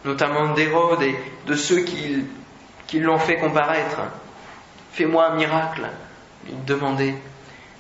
[0.03, 1.15] notamment d'Hérode et
[1.45, 2.25] de ceux qui,
[2.99, 4.01] l'ont fait comparaître.
[4.93, 5.87] Fais-moi un miracle,
[6.49, 7.13] il demandait.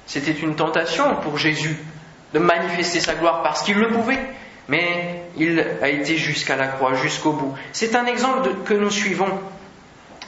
[0.05, 1.77] C'était une tentation pour Jésus
[2.33, 4.19] de manifester sa gloire parce qu'il le pouvait,
[4.67, 7.55] mais il a été jusqu'à la croix, jusqu'au bout.
[7.71, 9.39] C'est un exemple que nous suivons.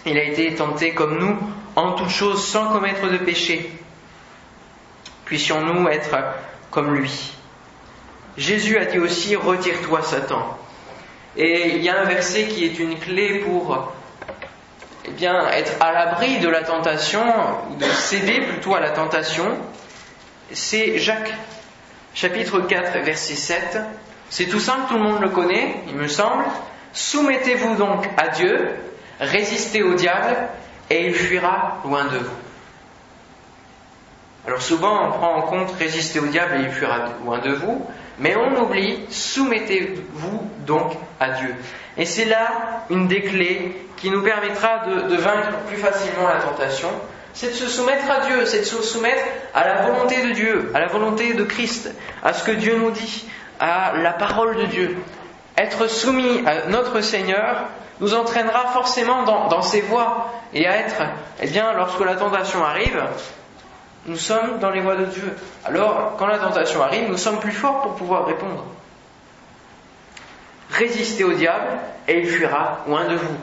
[0.07, 1.37] Il a été tenté comme nous
[1.75, 3.84] en toutes choses sans commettre de péché.
[5.25, 6.15] Puissions-nous être
[6.71, 7.33] comme lui.
[8.37, 10.57] Jésus a dit aussi Retire-toi, Satan.
[11.37, 13.93] Et il y a un verset qui est une clé pour
[15.07, 17.23] eh bien, être à l'abri de la tentation,
[17.77, 19.45] de céder plutôt à la tentation.
[20.51, 21.33] C'est Jacques,
[22.13, 23.77] chapitre 4, verset 7.
[24.29, 26.45] C'est tout simple, tout le monde le connaît, il me semble.
[26.93, 28.69] Soumettez-vous donc à Dieu,
[29.19, 30.35] résistez au diable,
[30.89, 32.44] et il fuira loin de vous.
[34.47, 37.85] Alors souvent on prend en compte résister au diable et il fuira loin de vous,
[38.19, 41.55] mais on oublie soumettez-vous donc à Dieu.
[41.97, 46.89] Et c'est là une des clés qui nous permettra de, vaincre plus facilement la tentation,
[47.33, 49.23] c'est de se soumettre à Dieu, c'est de se soumettre
[49.53, 51.91] à la volonté de Dieu, à la volonté de Christ,
[52.23, 53.27] à ce que Dieu nous dit,
[53.59, 54.97] à la parole de Dieu.
[55.57, 57.65] Être soumis à notre Seigneur
[58.01, 61.01] nous entraînera forcément dans, dans ses voies et à être,
[61.41, 63.01] eh bien, lorsque la tentation arrive,
[64.07, 65.33] nous sommes dans les voies de Dieu.
[65.63, 68.63] Alors, quand la tentation arrive, nous sommes plus forts pour pouvoir répondre.
[70.71, 73.35] Résistez au diable et il fuira loin de vous.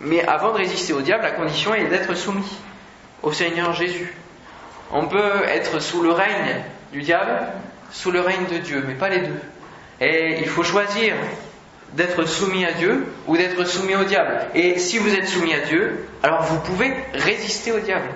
[0.00, 2.58] Mais avant de résister au diable, la condition est d'être soumis
[3.22, 4.14] au Seigneur Jésus.
[4.92, 6.62] On peut être sous le règne
[6.92, 7.46] du diable,
[7.90, 9.40] sous le règne de Dieu, mais pas les deux.
[10.00, 11.14] Et il faut choisir
[11.94, 14.46] d'être soumis à Dieu ou d'être soumis au diable.
[14.54, 18.08] Et si vous êtes soumis à Dieu, alors vous pouvez résister au diable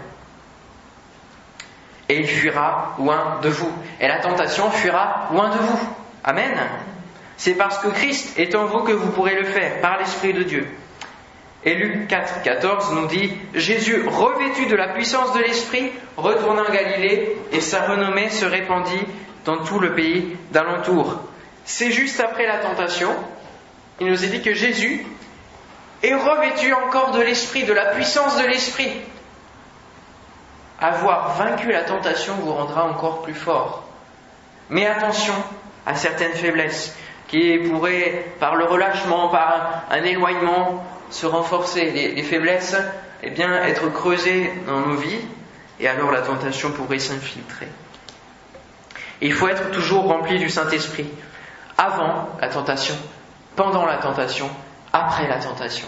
[2.08, 3.70] et il fuira loin de vous.
[4.00, 5.78] Et la tentation fuira loin de vous.
[6.24, 6.58] Amen.
[7.36, 10.42] C'est parce que Christ est en vous que vous pourrez le faire, par l'Esprit de
[10.42, 10.66] Dieu.
[11.64, 16.72] Et Luc 4, 14 nous dit Jésus, revêtu de la puissance de l'Esprit, retourna en
[16.72, 19.04] Galilée, et sa renommée se répandit
[19.44, 21.20] dans tout le pays d'alentour.
[21.64, 23.10] C'est juste après la tentation,
[24.00, 25.04] il nous est dit que Jésus
[26.02, 28.92] est revêtu encore de l'Esprit, de la puissance de l'Esprit
[30.80, 33.84] avoir vaincu la tentation vous rendra encore plus fort.
[34.70, 35.34] Mais attention
[35.86, 41.90] à certaines faiblesses qui pourraient, par le relâchement, par un éloignement, se renforcer.
[41.90, 42.76] Les, faiblesses,
[43.22, 45.20] eh bien, être creusées dans nos vies,
[45.80, 47.68] et alors la tentation pourrait s'infiltrer.
[49.20, 51.08] Il faut être toujours rempli du Saint-Esprit,
[51.76, 52.94] avant la tentation,
[53.56, 54.48] pendant la tentation,
[54.92, 55.86] après la tentation.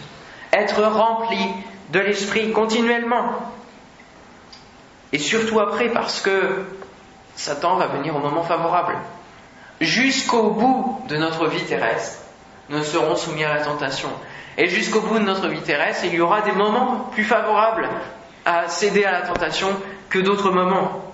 [0.53, 1.39] Être rempli
[1.91, 3.25] de l'Esprit continuellement,
[5.13, 6.65] et surtout après, parce que
[7.35, 8.97] Satan va venir au moment favorable.
[9.81, 12.23] Jusqu'au bout de notre vie terrestre,
[12.69, 14.11] nous serons soumis à la tentation.
[14.59, 17.89] Et jusqu'au bout de notre vie terrestre, il y aura des moments plus favorables
[18.45, 19.69] à céder à la tentation
[20.09, 21.13] que d'autres moments.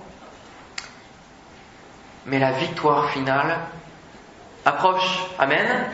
[2.25, 3.57] Mais la victoire finale
[4.65, 5.23] approche.
[5.39, 5.85] Amen.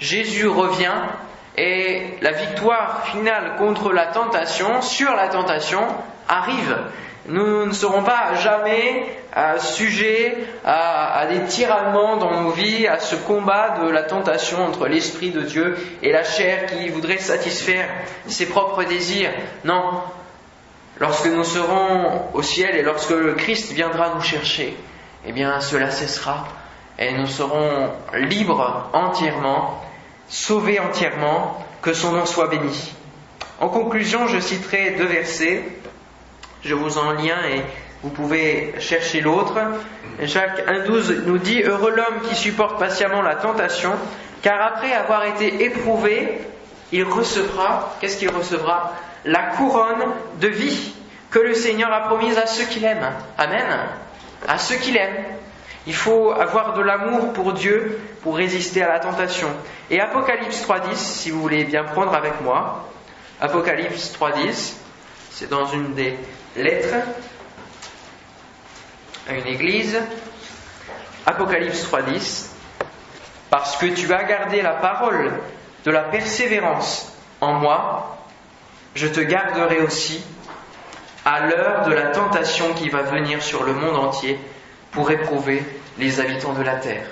[0.00, 0.94] Jésus revient
[1.56, 5.86] et la victoire finale contre la tentation, sur la tentation,
[6.28, 6.76] arrive.
[7.28, 9.04] Nous ne serons pas jamais
[9.36, 14.86] euh, sujets à, des tiraillements dans nos vies, à ce combat de la tentation entre
[14.86, 17.88] l'Esprit de Dieu et la chair qui voudrait satisfaire
[18.26, 19.32] ses propres désirs.
[19.64, 20.02] Non,
[20.98, 24.76] lorsque nous serons au ciel et lorsque le Christ viendra nous chercher,
[25.26, 26.46] eh bien cela cessera
[26.98, 29.82] et nous serons libres entièrement,
[30.28, 32.92] sauvés entièrement, que son nom soit béni.
[33.60, 35.64] En conclusion, je citerai deux versets
[36.66, 37.62] je vous en lien et
[38.02, 39.54] vous pouvez chercher l'autre.
[40.22, 43.92] Jacques 1.12 nous dit Heureux l'homme qui supporte patiemment la tentation,
[44.42, 46.40] car après avoir été éprouvé,
[46.92, 48.92] il recevra, qu'est-ce qu'il recevra?
[49.24, 50.04] La couronne
[50.40, 50.92] de vie
[51.30, 53.06] que le Seigneur a promise à ceux qu'il aime.
[53.38, 53.66] Amen.
[54.46, 55.24] À ceux qu'il aime.
[55.86, 59.48] Il faut avoir de l'amour pour Dieu pour résister à la tentation.
[59.90, 62.88] Et Apocalypse 3.10, si vous voulez bien prendre avec moi,
[63.40, 64.74] Apocalypse 3.10,
[65.30, 66.16] c'est dans une des
[66.56, 66.96] lettres
[69.28, 70.00] à une église.
[71.24, 72.46] Apocalypse 3.10,
[73.50, 75.32] parce que tu as gardé la parole
[75.84, 78.18] de la persévérance en moi,
[78.94, 80.24] je te garderai aussi
[81.24, 84.38] à l'heure de la tentation qui va venir sur le monde entier
[84.92, 85.64] pour éprouver
[85.98, 87.06] les habitants de la terre.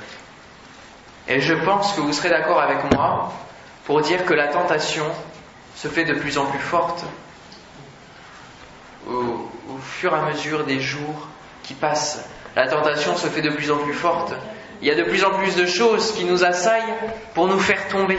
[1.26, 3.32] Et je pense que vous serez d'accord avec moi
[3.84, 5.06] pour dire que la tentation
[5.74, 7.04] se fait de plus en plus forte
[9.84, 11.28] fur et à mesure des jours
[11.62, 12.28] qui passent.
[12.56, 14.34] La tentation se fait de plus en plus forte.
[14.80, 16.94] Il y a de plus en plus de choses qui nous assaillent
[17.34, 18.18] pour nous faire tomber.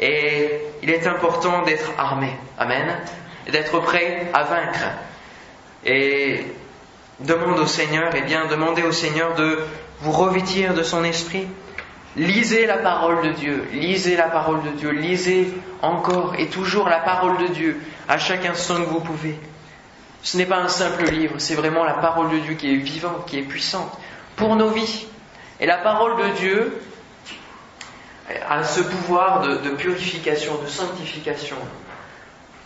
[0.00, 2.30] Et il est important d'être armé.
[2.58, 2.96] Amen.
[3.50, 4.84] D'être prêt à vaincre.
[5.84, 6.46] Et
[7.20, 9.58] demande au Seigneur, et eh bien demandez au Seigneur de
[10.00, 11.46] vous revêtir de son esprit.
[12.16, 17.00] Lisez la parole de Dieu, lisez la parole de Dieu, lisez encore et toujours la
[17.00, 19.38] parole de Dieu à chaque instant que vous pouvez.
[20.24, 23.26] Ce n'est pas un simple livre, c'est vraiment la parole de Dieu qui est vivante,
[23.26, 23.92] qui est puissante
[24.36, 25.06] pour nos vies.
[25.60, 26.80] Et la parole de Dieu
[28.48, 31.56] a ce pouvoir de, purification, de sanctification.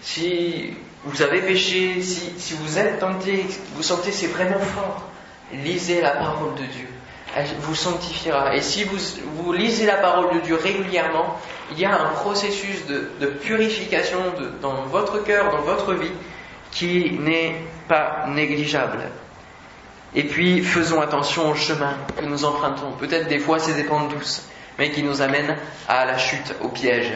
[0.01, 0.73] Si
[1.05, 3.45] vous avez péché, si, vous êtes tenté,
[3.75, 5.09] vous sentez c'est vraiment fort,
[5.53, 6.87] lisez la parole de Dieu.
[7.37, 8.55] Elle vous sanctifiera.
[8.55, 11.41] Et si vous, lisez la parole de Dieu régulièrement,
[11.73, 14.19] il y a un processus de, purification
[14.63, 16.13] dans votre cœur, dans votre vie,
[16.71, 17.55] qui n'est
[17.89, 19.11] pas négligeable.
[20.14, 22.93] Et puis, faisons attention au chemin que nous empruntons.
[22.93, 24.47] Peut-être des fois c'est des pentes douces,
[24.79, 25.57] mais qui nous amènent
[25.87, 27.12] à la chute, au piège.